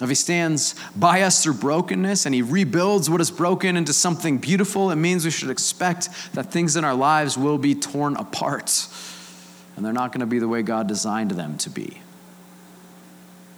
If 0.00 0.08
he 0.08 0.14
stands 0.14 0.74
by 0.96 1.22
us 1.22 1.42
through 1.44 1.54
brokenness 1.54 2.26
and 2.26 2.34
he 2.34 2.42
rebuilds 2.42 3.08
what 3.08 3.20
is 3.20 3.30
broken 3.30 3.76
into 3.76 3.92
something 3.92 4.38
beautiful, 4.38 4.90
it 4.90 4.96
means 4.96 5.24
we 5.24 5.30
should 5.30 5.50
expect 5.50 6.08
that 6.34 6.50
things 6.50 6.74
in 6.74 6.84
our 6.84 6.94
lives 6.94 7.38
will 7.38 7.58
be 7.58 7.74
torn 7.74 8.16
apart 8.16 8.88
and 9.76 9.84
they're 9.84 9.92
not 9.92 10.12
going 10.12 10.20
to 10.20 10.26
be 10.26 10.38
the 10.38 10.48
way 10.48 10.62
God 10.62 10.86
designed 10.88 11.30
them 11.32 11.56
to 11.58 11.70
be. 11.70 12.00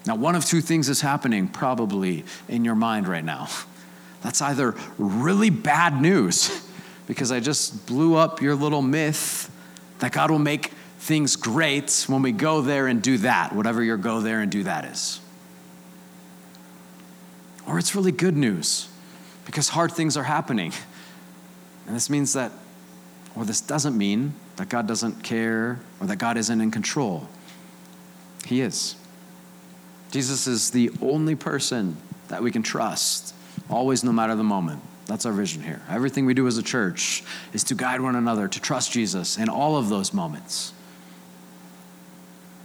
Now, 0.07 0.17
one 0.17 0.35
of 0.35 0.45
two 0.45 0.61
things 0.61 0.89
is 0.89 1.01
happening 1.01 1.49
probably 1.49 2.25
in 2.49 2.65
your 2.65 2.75
mind 2.75 3.09
right 3.09 3.25
now. 3.25 3.49
That's 4.23 4.43
either 4.43 4.75
really 4.99 5.51
bad 5.51 6.01
news, 6.01 6.63
because 7.07 7.33
I 7.33 7.41
just 7.41 7.87
blew 7.87 8.15
up 8.15 8.41
your 8.41 8.55
little 8.55 8.83
myth 8.83 9.51
that 9.99 10.13
God 10.13 10.31
will 10.31 10.39
make 10.39 10.73
things 11.05 11.37
great 11.37 12.05
when 12.09 12.23
we 12.23 12.33
go 12.33 12.61
there 12.61 12.87
and 12.87 13.03
do 13.03 13.19
that, 13.19 13.55
whatever 13.55 13.83
your 13.83 13.97
go 13.97 14.21
there 14.21 14.41
and 14.41 14.51
do 14.51 14.63
that 14.65 14.85
is 14.87 15.21
or 17.67 17.79
it's 17.79 17.95
really 17.95 18.13
good 18.13 18.37
news 18.37 18.89
because 19.47 19.71
hard 19.71 19.93
things 19.93 20.17
are 20.17 20.23
happening. 20.23 20.73
And 21.87 21.95
this 21.95 22.09
means 22.09 22.33
that, 22.35 22.53
or 23.35 23.45
this 23.45 23.61
doesn't 23.61 23.97
mean 23.97 24.35
that 24.57 24.69
God 24.69 24.87
doesn't 24.87 25.23
care 25.23 25.81
or 26.01 26.07
that 26.07 26.17
God 26.17 26.37
isn't 26.37 26.61
in 26.61 26.71
control. 26.71 27.29
He 28.47 28.61
is. 28.61 28.97
Jesus 30.11 30.47
is 30.47 30.71
the 30.71 30.91
only 31.03 31.35
person 31.35 31.97
that 32.29 32.43
we 32.43 32.51
can 32.51 32.63
trust, 32.63 33.35
always, 33.69 34.05
no 34.05 34.13
matter 34.13 34.35
the 34.35 34.45
moment. 34.45 34.81
That's 35.07 35.27
our 35.27 35.33
vision 35.33 35.63
here. 35.63 35.83
Everything 35.91 36.25
we 36.25 36.35
do 36.35 36.47
as 36.47 36.57
a 36.57 36.63
church 36.63 37.23
is 37.53 37.65
to 37.65 37.75
guide 37.75 38.01
one 38.01 38.17
another, 38.17 38.49
to 38.49 38.61
trust 38.61 38.93
Jesus 38.93 39.37
in 39.37 39.49
all 39.49 39.77
of 39.77 39.89
those 39.89 40.15
moments. 40.15 40.74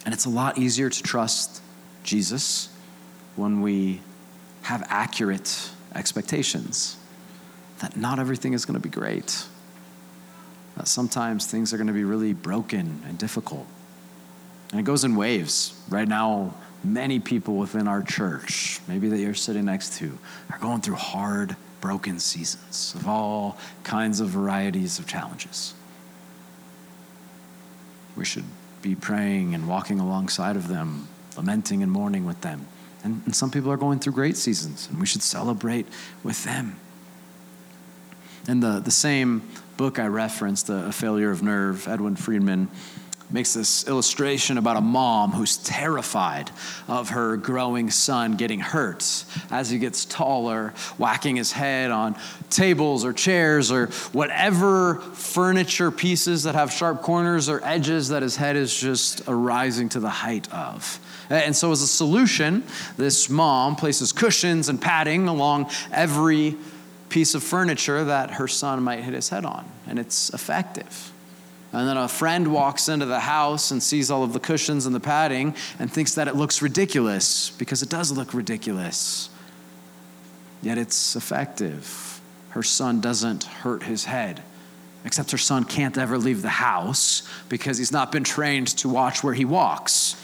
And 0.05 0.13
it's 0.13 0.25
a 0.25 0.29
lot 0.29 0.57
easier 0.57 0.89
to 0.89 1.03
trust 1.03 1.61
Jesus 2.03 2.69
when 3.35 3.61
we 3.61 4.01
have 4.63 4.85
accurate 4.89 5.69
expectations 5.95 6.97
that 7.79 7.95
not 7.95 8.19
everything 8.19 8.53
is 8.53 8.65
going 8.65 8.79
to 8.79 8.81
be 8.81 8.89
great, 8.89 9.45
that 10.77 10.87
sometimes 10.87 11.45
things 11.45 11.73
are 11.73 11.77
going 11.77 11.87
to 11.87 11.93
be 11.93 12.03
really 12.03 12.33
broken 12.33 13.01
and 13.07 13.17
difficult. 13.17 13.65
And 14.71 14.79
it 14.79 14.83
goes 14.83 15.03
in 15.03 15.15
waves. 15.15 15.73
Right 15.89 16.07
now, 16.07 16.53
many 16.83 17.19
people 17.19 17.55
within 17.55 17.87
our 17.87 18.01
church, 18.01 18.79
maybe 18.87 19.09
that 19.09 19.19
you're 19.19 19.33
sitting 19.33 19.65
next 19.65 19.97
to, 19.99 20.17
are 20.51 20.59
going 20.59 20.81
through 20.81 20.95
hard, 20.95 21.55
broken 21.81 22.19
seasons 22.19 22.93
of 22.95 23.07
all 23.07 23.57
kinds 23.83 24.19
of 24.19 24.29
varieties 24.29 24.99
of 24.99 25.07
challenges. 25.07 25.73
We 28.15 28.25
should 28.25 28.45
be 28.81 28.95
praying 28.95 29.53
and 29.53 29.67
walking 29.67 29.99
alongside 29.99 30.55
of 30.55 30.67
them, 30.67 31.07
lamenting 31.37 31.83
and 31.83 31.91
mourning 31.91 32.25
with 32.25 32.41
them. 32.41 32.67
And, 33.03 33.21
and 33.25 33.35
some 33.35 33.51
people 33.51 33.71
are 33.71 33.77
going 33.77 33.99
through 33.99 34.13
great 34.13 34.37
seasons, 34.37 34.87
and 34.89 34.99
we 34.99 35.05
should 35.05 35.21
celebrate 35.21 35.87
with 36.23 36.43
them. 36.43 36.79
In 38.47 38.59
the, 38.59 38.79
the 38.79 38.91
same 38.91 39.47
book 39.77 39.99
I 39.99 40.07
referenced, 40.07 40.69
A 40.69 40.91
Failure 40.91 41.31
of 41.31 41.43
Nerve, 41.43 41.87
Edwin 41.87 42.15
Friedman 42.15 42.69
makes 43.31 43.53
this 43.53 43.87
illustration 43.87 44.57
about 44.57 44.77
a 44.77 44.81
mom 44.81 45.31
who's 45.31 45.57
terrified 45.57 46.49
of 46.87 47.09
her 47.09 47.37
growing 47.37 47.91
son 47.91 48.35
getting 48.35 48.59
hurt 48.59 49.25
as 49.51 49.69
he 49.69 49.77
gets 49.77 50.05
taller, 50.05 50.69
whacking 50.97 51.35
his 51.35 51.51
head 51.51 51.91
on 51.91 52.15
tables 52.49 53.05
or 53.05 53.13
chairs 53.13 53.71
or 53.71 53.87
whatever 54.13 54.95
furniture 55.13 55.91
pieces 55.91 56.43
that 56.43 56.55
have 56.55 56.71
sharp 56.71 57.01
corners 57.01 57.49
or 57.49 57.63
edges 57.63 58.09
that 58.09 58.23
his 58.23 58.35
head 58.35 58.55
is 58.55 58.75
just 58.75 59.21
arising 59.27 59.89
to 59.89 59.99
the 59.99 60.09
height 60.09 60.51
of. 60.51 60.99
And 61.29 61.55
so, 61.55 61.71
as 61.71 61.83
a 61.83 61.87
solution, 61.87 62.63
this 62.97 63.29
mom 63.29 63.75
places 63.75 64.11
cushions 64.11 64.67
and 64.67 64.81
padding 64.81 65.27
along 65.27 65.69
every 65.91 66.57
piece 67.09 67.35
of 67.35 67.43
furniture 67.43 68.03
that 68.05 68.31
her 68.31 68.47
son 68.47 68.81
might 68.83 69.01
hit 69.01 69.13
his 69.13 69.29
head 69.29 69.45
on, 69.45 69.65
and 69.87 69.99
it's 69.99 70.31
effective. 70.33 71.11
And 71.71 71.87
then 71.87 71.97
a 71.97 72.07
friend 72.07 72.51
walks 72.51 72.89
into 72.89 73.05
the 73.05 73.19
house 73.19 73.69
and 73.69 73.81
sees 73.81 74.09
all 74.09 74.23
of 74.23 74.33
the 74.33 74.39
cushions 74.39 74.85
and 74.85 74.95
the 74.95 74.99
padding 74.99 75.55
and 75.77 75.91
thinks 75.91 76.15
that 76.15 76.27
it 76.27 76.35
looks 76.35 76.61
ridiculous 76.61 77.51
because 77.51 77.83
it 77.83 77.89
does 77.89 78.11
look 78.11 78.33
ridiculous. 78.33 79.29
Yet 80.61 80.77
it's 80.77 81.15
effective. 81.15 82.21
Her 82.49 82.63
son 82.63 83.01
doesn't 83.01 83.43
hurt 83.43 83.83
his 83.83 84.05
head, 84.05 84.41
except 85.05 85.29
her 85.31 85.37
son 85.37 85.63
can't 85.63 85.97
ever 85.97 86.17
leave 86.17 86.41
the 86.41 86.49
house 86.49 87.21
because 87.49 87.77
he's 87.77 87.91
not 87.91 88.11
been 88.11 88.23
trained 88.23 88.69
to 88.79 88.89
watch 88.89 89.23
where 89.23 89.35
he 89.35 89.45
walks. 89.45 90.15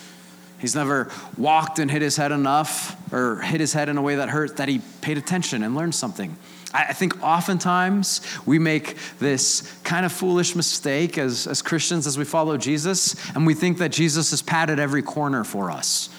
He's 0.58 0.74
never 0.74 1.12
walked 1.38 1.78
and 1.78 1.92
hit 1.92 2.02
his 2.02 2.18
head 2.18 2.32
enough 2.32 2.98
or 3.14 3.42
hit 3.42 3.60
his 3.60 3.74
head 3.74 3.88
in 3.88 3.98
a 3.98 4.02
way 4.02 4.16
that 4.16 4.30
hurt 4.30 4.58
that 4.58 4.68
he 4.68 4.82
paid 5.02 5.20
attention 5.20 5.62
and 5.62 5.76
learned 5.76 5.94
something. 5.94 6.36
I 6.76 6.94
think 6.94 7.24
oftentimes 7.24 8.22
we 8.46 8.60
make 8.60 8.98
this 9.20 9.62
kind 9.84 10.06
of 10.06 10.12
foolish 10.12 10.56
mistake 10.56 11.18
as, 11.18 11.48
as 11.48 11.62
Christians 11.62 12.06
as 12.06 12.18
we 12.18 12.26
follow 12.26 12.58
Jesus, 12.58 13.16
and 13.34 13.48
we 13.48 13.54
think 13.54 13.78
that 13.78 13.92
Jesus 13.92 14.32
has 14.32 14.42
padded 14.42 14.78
every 14.78 15.02
corner 15.02 15.44
for 15.44 15.72
us. 15.72 16.10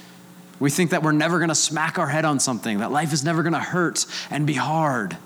We 0.58 0.70
think 0.70 0.90
that 0.90 1.02
we're 1.02 1.12
never 1.12 1.38
going 1.38 1.50
to 1.50 1.54
smack 1.54 1.98
our 1.98 2.06
head 2.06 2.24
on 2.24 2.40
something, 2.40 2.78
that 2.78 2.90
life 2.90 3.12
is 3.12 3.22
never 3.22 3.42
going 3.42 3.52
to 3.52 3.58
hurt 3.58 4.06
and 4.30 4.46
be 4.46 4.54
hard. 4.54 5.16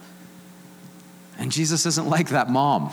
And 1.39 1.53
Jesus 1.53 1.87
isn't 1.87 2.09
like 2.09 2.31
that 2.31 2.51
mom. 2.51 2.91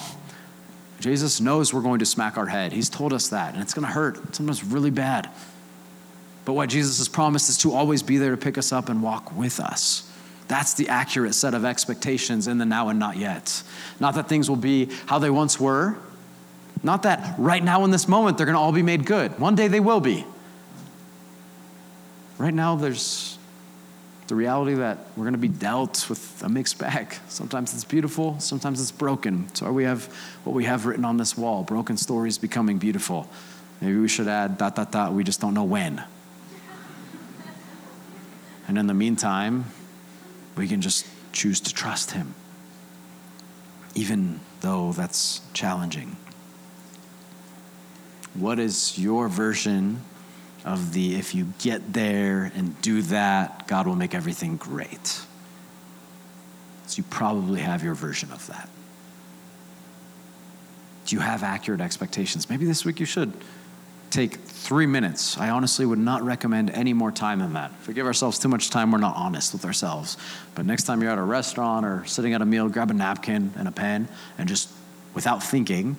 Jesus 0.99 1.41
knows 1.41 1.73
we're 1.73 1.81
going 1.81 1.99
to 1.99 2.05
smack 2.05 2.37
our 2.37 2.45
head. 2.45 2.71
He's 2.71 2.89
told 2.89 3.13
us 3.13 3.29
that, 3.29 3.53
and 3.53 3.63
it's 3.63 3.73
going 3.73 3.85
to 3.85 3.91
hurt, 3.93 4.35
sometimes 4.35 4.63
really 4.63 4.91
bad. 4.91 5.29
But 6.45 6.53
what 6.53 6.69
Jesus 6.69 6.99
has 6.99 7.07
promised 7.07 7.49
is 7.49 7.57
to 7.59 7.73
always 7.73 8.03
be 8.03 8.17
there 8.17 8.31
to 8.31 8.37
pick 8.37 8.57
us 8.57 8.71
up 8.71 8.89
and 8.89 9.01
walk 9.01 9.35
with 9.35 9.59
us. 9.59 10.06
That's 10.47 10.73
the 10.75 10.89
accurate 10.89 11.35
set 11.35 11.53
of 11.53 11.65
expectations 11.65 12.47
in 12.47 12.57
the 12.57 12.65
now 12.65 12.89
and 12.89 12.99
not 12.99 13.17
yet. 13.17 13.63
Not 13.99 14.15
that 14.15 14.29
things 14.29 14.49
will 14.49 14.55
be 14.55 14.89
how 15.05 15.19
they 15.19 15.29
once 15.29 15.59
were. 15.59 15.97
Not 16.83 17.03
that 17.03 17.35
right 17.37 17.63
now 17.63 17.83
in 17.83 17.91
this 17.91 18.07
moment 18.07 18.37
they're 18.37 18.45
going 18.45 18.55
to 18.55 18.59
all 18.59 18.71
be 18.71 18.83
made 18.83 19.05
good. 19.05 19.37
One 19.39 19.55
day 19.55 19.67
they 19.67 19.79
will 19.79 19.99
be. 19.99 20.25
Right 22.37 22.53
now 22.53 22.75
there's 22.75 23.37
the 24.27 24.35
reality 24.35 24.75
that 24.75 24.99
we're 25.15 25.23
going 25.23 25.33
to 25.33 25.39
be 25.39 25.47
dealt 25.47 26.09
with 26.09 26.43
a 26.43 26.49
mixed 26.49 26.77
bag. 26.77 27.15
Sometimes 27.29 27.73
it's 27.73 27.85
beautiful, 27.85 28.39
sometimes 28.39 28.81
it's 28.81 28.91
broken. 28.91 29.53
So 29.55 29.71
we 29.71 29.85
have 29.85 30.05
what 30.43 30.53
we 30.53 30.65
have 30.65 30.85
written 30.85 31.05
on 31.05 31.17
this 31.17 31.37
wall 31.37 31.63
broken 31.63 31.97
stories 31.97 32.37
becoming 32.37 32.77
beautiful. 32.77 33.27
Maybe 33.81 33.97
we 33.97 34.07
should 34.07 34.27
add 34.27 34.57
dot, 34.57 34.75
dot, 34.75 34.91
dot, 34.91 35.13
we 35.13 35.23
just 35.23 35.39
don't 35.39 35.53
know 35.53 35.63
when. 35.63 36.03
And 38.67 38.77
in 38.77 38.87
the 38.87 38.93
meantime, 38.93 39.65
we 40.57 40.67
can 40.67 40.81
just 40.81 41.05
choose 41.31 41.59
to 41.61 41.73
trust 41.73 42.11
Him, 42.11 42.33
even 43.95 44.39
though 44.61 44.91
that's 44.91 45.41
challenging. 45.53 46.15
What 48.33 48.59
is 48.59 48.97
your 48.97 49.27
version 49.27 50.01
of 50.65 50.93
the 50.93 51.15
if 51.15 51.33
you 51.33 51.53
get 51.59 51.93
there 51.93 52.51
and 52.55 52.79
do 52.81 53.01
that, 53.03 53.67
God 53.67 53.87
will 53.87 53.95
make 53.95 54.13
everything 54.13 54.57
great? 54.57 55.21
So 56.87 56.97
you 56.97 57.03
probably 57.03 57.61
have 57.61 57.83
your 57.83 57.95
version 57.95 58.31
of 58.31 58.45
that. 58.47 58.69
Do 61.05 61.15
you 61.15 61.21
have 61.21 61.43
accurate 61.43 61.81
expectations? 61.81 62.49
Maybe 62.49 62.65
this 62.65 62.83
week 62.83 62.99
you 62.99 63.05
should 63.05 63.33
take 64.09 64.35
three 64.35 64.85
minutes. 64.85 65.37
I 65.37 65.49
honestly 65.49 65.85
would 65.85 65.99
not 65.99 66.23
recommend 66.23 66.69
any 66.71 66.93
more 66.93 67.11
time 67.11 67.39
than 67.39 67.53
that. 67.53 67.71
If 67.81 67.87
we 67.87 67.93
give 67.93 68.05
ourselves 68.05 68.39
too 68.39 68.49
much 68.49 68.69
time, 68.69 68.91
we're 68.91 68.97
not 68.97 69.15
honest 69.15 69.53
with 69.53 69.65
ourselves. 69.65 70.17
But 70.55 70.65
next 70.65 70.83
time 70.83 71.01
you're 71.01 71.11
at 71.11 71.17
a 71.17 71.23
restaurant 71.23 71.85
or 71.85 72.03
sitting 72.05 72.33
at 72.33 72.41
a 72.41 72.45
meal, 72.45 72.67
grab 72.69 72.91
a 72.91 72.93
napkin 72.93 73.53
and 73.55 73.67
a 73.67 73.71
pen 73.71 74.07
and 74.37 74.47
just, 74.47 74.69
without 75.13 75.43
thinking, 75.43 75.97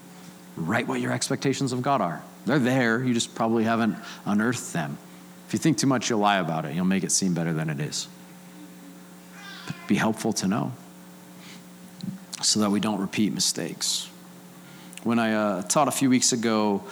write 0.57 0.87
what 0.87 1.01
your 1.01 1.13
expectations 1.13 1.73
of 1.73 1.83
God 1.83 2.01
are. 2.01 2.23
They're 2.47 2.59
there, 2.59 3.03
you 3.03 3.15
just 3.15 3.35
probably 3.35 3.65
haven't 3.65 3.97
unearthed 4.25 4.73
them. 4.73 4.99
If 5.47 5.53
you 5.55 5.59
think 5.59 5.79
too 5.79 5.87
much, 5.87 6.11
you'll 6.11 6.19
lie 6.19 6.39
about 6.39 6.67
it. 6.67 6.75
You'll 6.75 6.85
make 6.85 7.05
it 7.05 7.13
seem 7.13 7.33
better 7.35 7.53
than 7.53 7.71
it 7.71 7.81
is. 7.81 8.07
But 9.67 9.77
be 9.87 9.95
helpful 9.95 10.33
to 10.35 10.49
know 10.49 10.73
so 12.43 12.61
that 12.61 12.71
we 12.71 12.81
don't 12.81 13.01
repeat 13.01 13.33
mistakes. 13.33 14.09
When 15.05 15.19
I 15.19 15.33
uh, 15.33 15.63
taught 15.63 15.89
a 15.89 15.93
few 15.93 16.11
weeks 16.11 16.33
ago, 16.33 16.83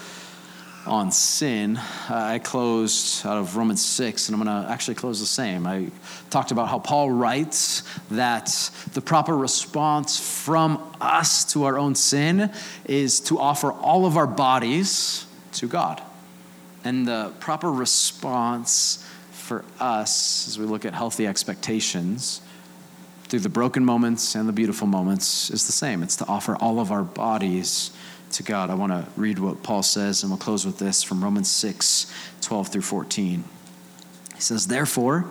on 0.86 1.12
sin, 1.12 1.76
uh, 1.76 1.82
I 2.08 2.38
closed 2.38 3.26
out 3.26 3.38
of 3.38 3.56
Romans 3.56 3.84
6, 3.84 4.28
and 4.28 4.36
I'm 4.36 4.44
going 4.44 4.64
to 4.64 4.70
actually 4.70 4.94
close 4.94 5.20
the 5.20 5.26
same. 5.26 5.66
I 5.66 5.88
talked 6.30 6.50
about 6.50 6.68
how 6.68 6.78
Paul 6.78 7.10
writes 7.10 7.82
that 8.10 8.70
the 8.94 9.00
proper 9.00 9.36
response 9.36 10.18
from 10.18 10.82
us 11.00 11.44
to 11.52 11.64
our 11.64 11.78
own 11.78 11.94
sin 11.94 12.52
is 12.84 13.20
to 13.20 13.38
offer 13.38 13.72
all 13.72 14.06
of 14.06 14.16
our 14.16 14.26
bodies 14.26 15.26
to 15.52 15.66
God. 15.66 16.02
And 16.84 17.06
the 17.06 17.32
proper 17.40 17.70
response 17.70 19.04
for 19.32 19.64
us 19.80 20.48
as 20.48 20.58
we 20.58 20.66
look 20.66 20.84
at 20.84 20.94
healthy 20.94 21.26
expectations 21.26 22.40
through 23.24 23.40
the 23.40 23.48
broken 23.48 23.84
moments 23.84 24.34
and 24.34 24.48
the 24.48 24.52
beautiful 24.52 24.86
moments 24.86 25.50
is 25.50 25.66
the 25.66 25.72
same 25.72 26.02
it's 26.02 26.16
to 26.16 26.26
offer 26.26 26.56
all 26.56 26.78
of 26.78 26.92
our 26.92 27.02
bodies 27.02 27.90
to 28.32 28.42
God. 28.42 28.70
I 28.70 28.74
want 28.74 28.92
to 28.92 29.06
read 29.16 29.38
what 29.38 29.62
Paul 29.62 29.82
says, 29.82 30.22
and 30.22 30.30
we'll 30.30 30.38
close 30.38 30.64
with 30.64 30.78
this 30.78 31.02
from 31.02 31.22
Romans 31.22 31.50
6 31.50 32.12
12 32.40 32.68
through 32.68 32.82
14. 32.82 33.44
He 34.34 34.40
says, 34.40 34.66
Therefore, 34.66 35.30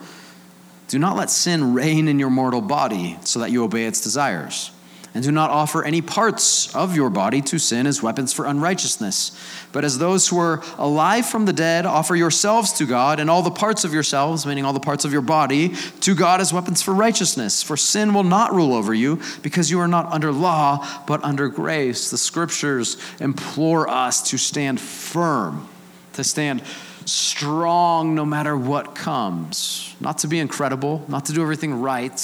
do 0.87 0.99
not 0.99 1.15
let 1.15 1.29
sin 1.29 1.73
reign 1.73 2.07
in 2.07 2.19
your 2.19 2.29
mortal 2.29 2.61
body 2.61 3.17
so 3.21 3.39
that 3.39 3.51
you 3.51 3.63
obey 3.63 3.85
its 3.85 4.01
desires 4.01 4.71
and 5.15 5.23
do 5.23 5.31
not 5.31 5.49
offer 5.49 5.81
any 5.81 6.01
parts 6.01 6.75
of 6.75 6.93
your 6.93 7.09
body 7.09 7.41
to 7.41 7.57
sin 7.57 7.87
as 7.87 8.03
weapons 8.03 8.33
for 8.33 8.45
unrighteousness. 8.45 9.31
But 9.71 9.85
as 9.85 9.97
those 9.97 10.27
who 10.27 10.37
are 10.37 10.61
alive 10.77 11.25
from 11.25 11.45
the 11.45 11.53
dead, 11.53 11.85
offer 11.85 12.17
yourselves 12.17 12.73
to 12.73 12.85
God 12.85 13.21
and 13.21 13.29
all 13.29 13.41
the 13.41 13.49
parts 13.49 13.85
of 13.85 13.93
yourselves, 13.93 14.45
meaning 14.45 14.65
all 14.65 14.73
the 14.73 14.79
parts 14.81 15.05
of 15.05 15.13
your 15.13 15.21
body, 15.21 15.69
to 16.01 16.15
God 16.15 16.41
as 16.41 16.51
weapons 16.51 16.81
for 16.81 16.93
righteousness. 16.93 17.63
For 17.63 17.77
sin 17.77 18.13
will 18.13 18.25
not 18.25 18.53
rule 18.53 18.73
over 18.73 18.93
you 18.93 19.21
because 19.41 19.71
you 19.71 19.79
are 19.79 19.87
not 19.87 20.11
under 20.11 20.33
law, 20.33 20.85
but 21.07 21.23
under 21.23 21.47
grace. 21.47 22.11
The 22.11 22.17
scriptures 22.17 22.97
implore 23.21 23.89
us 23.89 24.21
to 24.31 24.37
stand 24.37 24.81
firm, 24.81 25.65
to 26.13 26.25
stand 26.25 26.61
strong 27.05 28.15
no 28.15 28.25
matter 28.25 28.57
what 28.57 28.95
comes. 28.95 29.95
Not 30.01 30.17
to 30.19 30.27
be 30.27 30.39
incredible, 30.39 31.05
not 31.07 31.23
to 31.27 31.33
do 31.33 31.41
everything 31.41 31.79
right, 31.79 32.19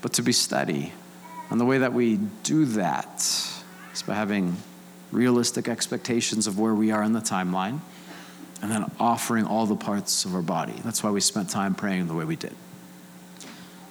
but 0.00 0.12
to 0.12 0.22
be 0.22 0.30
steady 0.30 0.92
and 1.50 1.60
the 1.60 1.64
way 1.64 1.78
that 1.78 1.92
we 1.92 2.16
do 2.42 2.64
that 2.66 3.16
is 3.92 4.02
by 4.02 4.14
having 4.14 4.56
realistic 5.10 5.68
expectations 5.68 6.46
of 6.46 6.58
where 6.58 6.74
we 6.74 6.90
are 6.90 7.02
in 7.02 7.12
the 7.12 7.20
timeline 7.20 7.80
and 8.60 8.70
then 8.70 8.90
offering 8.98 9.46
all 9.46 9.66
the 9.66 9.76
parts 9.76 10.24
of 10.24 10.34
our 10.34 10.42
body. 10.42 10.74
That's 10.84 11.02
why 11.02 11.10
we 11.10 11.20
spent 11.20 11.48
time 11.48 11.74
praying 11.74 12.08
the 12.08 12.14
way 12.14 12.24
we 12.24 12.36
did. 12.36 12.54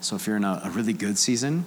So 0.01 0.15
if 0.15 0.27
you're 0.27 0.37
in 0.37 0.43
a, 0.43 0.61
a 0.65 0.69
really 0.69 0.93
good 0.93 1.17
season, 1.17 1.65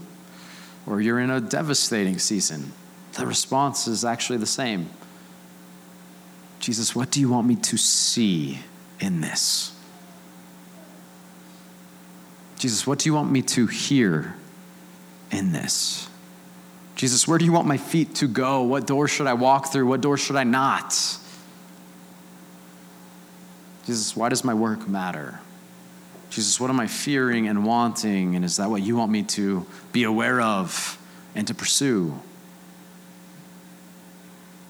or 0.86 1.00
you're 1.00 1.18
in 1.18 1.30
a 1.30 1.40
devastating 1.40 2.18
season, 2.18 2.72
the 3.14 3.26
response 3.26 3.86
is 3.86 4.04
actually 4.04 4.38
the 4.38 4.46
same. 4.46 4.88
Jesus, 6.60 6.94
what 6.94 7.10
do 7.10 7.20
you 7.20 7.30
want 7.30 7.46
me 7.46 7.56
to 7.56 7.76
see 7.76 8.60
in 9.00 9.20
this? 9.20 9.72
Jesus, 12.58 12.86
what 12.86 12.98
do 12.98 13.08
you 13.08 13.14
want 13.14 13.30
me 13.30 13.40
to 13.42 13.66
hear 13.66 14.34
in 15.30 15.52
this? 15.52 16.08
Jesus, 16.96 17.26
where 17.26 17.38
do 17.38 17.44
you 17.44 17.52
want 17.52 17.66
my 17.66 17.78
feet 17.78 18.14
to 18.16 18.28
go? 18.28 18.62
What 18.62 18.86
door 18.86 19.08
should 19.08 19.26
I 19.26 19.32
walk 19.32 19.72
through? 19.72 19.86
What 19.86 20.00
door 20.00 20.18
should 20.18 20.36
I 20.36 20.44
not? 20.44 20.90
Jesus, 23.86 24.14
why 24.14 24.28
does 24.28 24.44
my 24.44 24.54
work 24.54 24.86
matter? 24.86 25.40
Jesus, 26.28 26.60
what 26.60 26.70
am 26.70 26.78
I 26.78 26.86
fearing 26.86 27.48
and 27.48 27.64
wanting? 27.64 28.36
And 28.36 28.44
is 28.44 28.58
that 28.58 28.70
what 28.70 28.82
you 28.82 28.96
want 28.96 29.10
me 29.10 29.22
to 29.24 29.66
be 29.92 30.04
aware 30.04 30.40
of 30.40 30.98
and 31.34 31.46
to 31.48 31.54
pursue? 31.54 32.20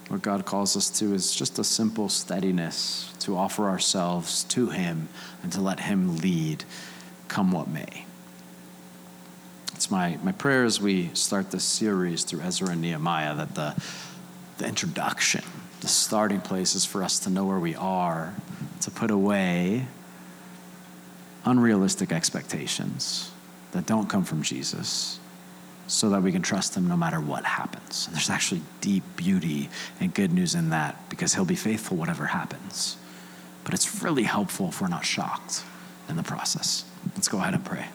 What 0.08 0.22
God 0.22 0.44
calls 0.44 0.76
us 0.76 0.88
to 0.98 1.14
is 1.14 1.34
just 1.34 1.58
a 1.58 1.64
simple 1.64 2.08
steadiness 2.08 3.12
to 3.20 3.36
offer 3.36 3.68
ourselves 3.68 4.44
to 4.44 4.70
Him 4.70 5.08
and 5.42 5.52
to 5.52 5.61
let 5.61 5.80
Him 5.80 6.18
lead, 6.18 6.64
come 7.28 7.52
what 7.52 7.68
may. 7.68 8.06
My, 9.91 10.18
my 10.22 10.30
prayer 10.30 10.64
as 10.64 10.80
we 10.80 11.11
start 11.14 11.51
this 11.51 11.64
series 11.64 12.22
through 12.22 12.43
Ezra 12.43 12.68
and 12.68 12.80
Nehemiah 12.80 13.34
that 13.34 13.57
the, 13.57 13.74
the 14.59 14.66
introduction, 14.68 15.43
the 15.80 15.88
starting 15.88 16.41
place 16.41 16.76
is 16.76 16.84
for 16.84 17.03
us 17.03 17.18
to 17.20 17.30
know 17.30 17.45
where 17.45 17.59
we 17.59 17.74
are, 17.74 18.32
to 18.82 18.91
put 18.93 19.11
away 19.11 19.86
unrealistic 21.45 22.12
expectations 22.12 23.32
that 23.72 23.86
don't 23.86 24.09
come 24.09 24.22
from 24.22 24.43
Jesus 24.43 25.18
so 25.88 26.11
that 26.11 26.22
we 26.22 26.30
can 26.30 26.43
trust 26.43 26.76
him 26.76 26.86
no 26.86 26.97
matter 26.97 27.20
what 27.20 27.45
happens. 27.45 28.07
And 28.07 28.14
there's 28.14 28.30
actually 28.30 28.62
deep 28.80 29.03
beauty 29.16 29.68
and 29.99 30.14
good 30.14 30.32
news 30.32 30.55
in 30.55 30.70
that 30.70 31.11
because 31.11 31.34
he'll 31.34 31.45
be 31.45 31.57
faithful 31.57 31.97
whatever 31.97 32.26
happens. 32.26 32.97
But 33.64 33.74
it's 33.74 34.05
really 34.05 34.22
helpful 34.22 34.68
if 34.68 34.80
we're 34.80 34.86
not 34.86 35.05
shocked 35.05 35.64
in 36.09 36.16
the 36.16 36.22
process. 36.22 36.84
Let's 37.16 37.26
go 37.26 37.38
ahead 37.38 37.55
and 37.55 37.64
pray. 37.64 37.86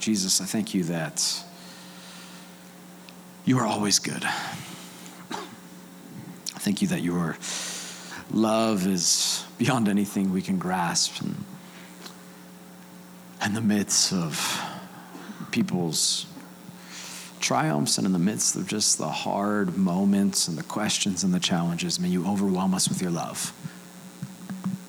Jesus, 0.00 0.40
I 0.40 0.46
thank 0.46 0.72
you 0.72 0.84
that 0.84 1.44
you 3.44 3.58
are 3.58 3.66
always 3.66 3.98
good. 3.98 4.24
I 4.24 5.38
thank 6.58 6.80
you 6.80 6.88
that 6.88 7.02
your 7.02 7.36
love 8.30 8.86
is 8.86 9.44
beyond 9.58 9.88
anything 9.88 10.32
we 10.32 10.40
can 10.40 10.58
grasp. 10.58 11.20
And 11.20 11.44
in 13.44 13.52
the 13.52 13.60
midst 13.60 14.10
of 14.14 14.58
people's 15.50 16.24
triumphs 17.40 17.98
and 17.98 18.06
in 18.06 18.14
the 18.14 18.18
midst 18.18 18.56
of 18.56 18.66
just 18.66 18.96
the 18.96 19.08
hard 19.08 19.76
moments 19.76 20.48
and 20.48 20.56
the 20.56 20.62
questions 20.62 21.24
and 21.24 21.34
the 21.34 21.40
challenges, 21.40 22.00
may 22.00 22.08
you 22.08 22.26
overwhelm 22.26 22.72
us 22.72 22.88
with 22.88 23.02
your 23.02 23.10
love. 23.10 23.52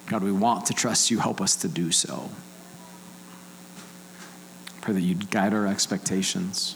God, 0.06 0.24
we 0.24 0.32
want 0.32 0.68
to 0.68 0.74
trust 0.74 1.12
you. 1.12 1.20
Help 1.20 1.42
us 1.42 1.58
to 1.58 1.68
do 1.68 1.92
so. 1.92 2.30
Pray 4.82 4.94
that 4.94 5.02
you'd 5.02 5.30
guide 5.30 5.54
our 5.54 5.68
expectations, 5.68 6.76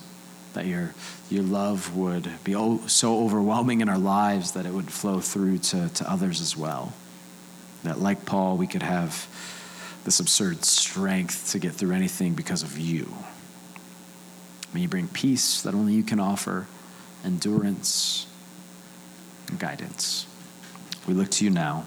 that 0.53 0.65
your, 0.65 0.93
your 1.29 1.43
love 1.43 1.95
would 1.95 2.29
be 2.43 2.53
so 2.87 3.23
overwhelming 3.23 3.81
in 3.81 3.89
our 3.89 3.97
lives 3.97 4.51
that 4.51 4.65
it 4.65 4.73
would 4.73 4.91
flow 4.91 5.19
through 5.19 5.57
to, 5.57 5.89
to 5.89 6.09
others 6.09 6.39
as 6.39 6.55
well. 6.55 6.93
That, 7.83 7.99
like 7.99 8.25
Paul, 8.25 8.57
we 8.57 8.67
could 8.67 8.83
have 8.83 9.27
this 10.05 10.19
absurd 10.19 10.63
strength 10.63 11.51
to 11.51 11.59
get 11.59 11.73
through 11.73 11.93
anything 11.93 12.33
because 12.35 12.61
of 12.61 12.77
you. 12.77 13.11
May 14.73 14.81
you 14.81 14.87
bring 14.87 15.07
peace 15.07 15.61
that 15.63 15.73
only 15.73 15.93
you 15.93 16.03
can 16.03 16.19
offer, 16.19 16.67
endurance, 17.23 18.27
and 19.47 19.57
guidance. 19.57 20.27
We 21.07 21.13
look 21.13 21.29
to 21.31 21.45
you 21.45 21.49
now. 21.49 21.85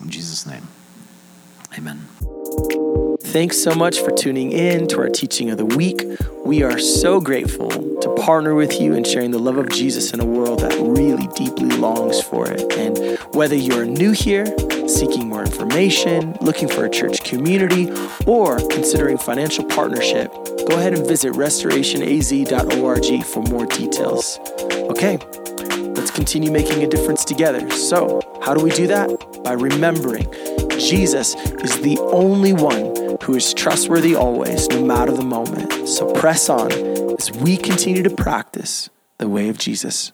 In 0.00 0.10
Jesus' 0.10 0.46
name, 0.46 0.66
amen. 1.78 2.00
Thanks 3.34 3.58
so 3.60 3.74
much 3.74 3.98
for 3.98 4.12
tuning 4.12 4.52
in 4.52 4.86
to 4.88 4.98
our 5.00 5.08
teaching 5.08 5.50
of 5.50 5.58
the 5.58 5.64
week. 5.64 6.04
We 6.44 6.62
are 6.62 6.78
so 6.78 7.20
grateful 7.20 7.68
to 7.70 8.14
partner 8.14 8.54
with 8.54 8.80
you 8.80 8.94
in 8.94 9.02
sharing 9.02 9.32
the 9.32 9.38
love 9.38 9.56
of 9.56 9.70
Jesus 9.70 10.12
in 10.12 10.20
a 10.20 10.24
world 10.24 10.60
that 10.60 10.72
really 10.78 11.26
deeply 11.34 11.70
longs 11.76 12.22
for 12.22 12.48
it. 12.48 12.72
And 12.74 13.18
whether 13.34 13.56
you're 13.56 13.86
new 13.86 14.12
here, 14.12 14.46
seeking 14.86 15.28
more 15.28 15.40
information, 15.40 16.36
looking 16.40 16.68
for 16.68 16.84
a 16.84 16.90
church 16.90 17.24
community, 17.24 17.90
or 18.26 18.58
considering 18.68 19.18
financial 19.18 19.64
partnership, 19.64 20.32
go 20.68 20.76
ahead 20.76 20.94
and 20.94 21.04
visit 21.06 21.32
restorationaz.org 21.32 23.24
for 23.24 23.42
more 23.42 23.66
details. 23.66 24.38
Okay, 24.90 25.18
let's 25.96 26.10
continue 26.10 26.50
making 26.50 26.82
a 26.82 26.86
difference 26.86 27.24
together. 27.24 27.70
So, 27.70 28.20
how 28.42 28.54
do 28.54 28.62
we 28.62 28.70
do 28.70 28.86
that? 28.88 29.42
By 29.42 29.52
remembering 29.52 30.30
Jesus 30.78 31.34
is 31.36 31.80
the 31.80 31.98
only 32.12 32.52
one 32.52 33.16
who 33.22 33.36
is 33.36 33.54
trustworthy 33.54 34.14
always, 34.14 34.68
no 34.68 34.84
matter 34.84 35.12
the 35.12 35.24
moment. 35.24 35.88
So 35.88 36.12
press 36.14 36.48
on 36.48 36.72
as 37.18 37.30
we 37.32 37.56
continue 37.56 38.02
to 38.02 38.10
practice 38.10 38.90
the 39.18 39.28
way 39.28 39.48
of 39.48 39.56
Jesus. 39.56 40.12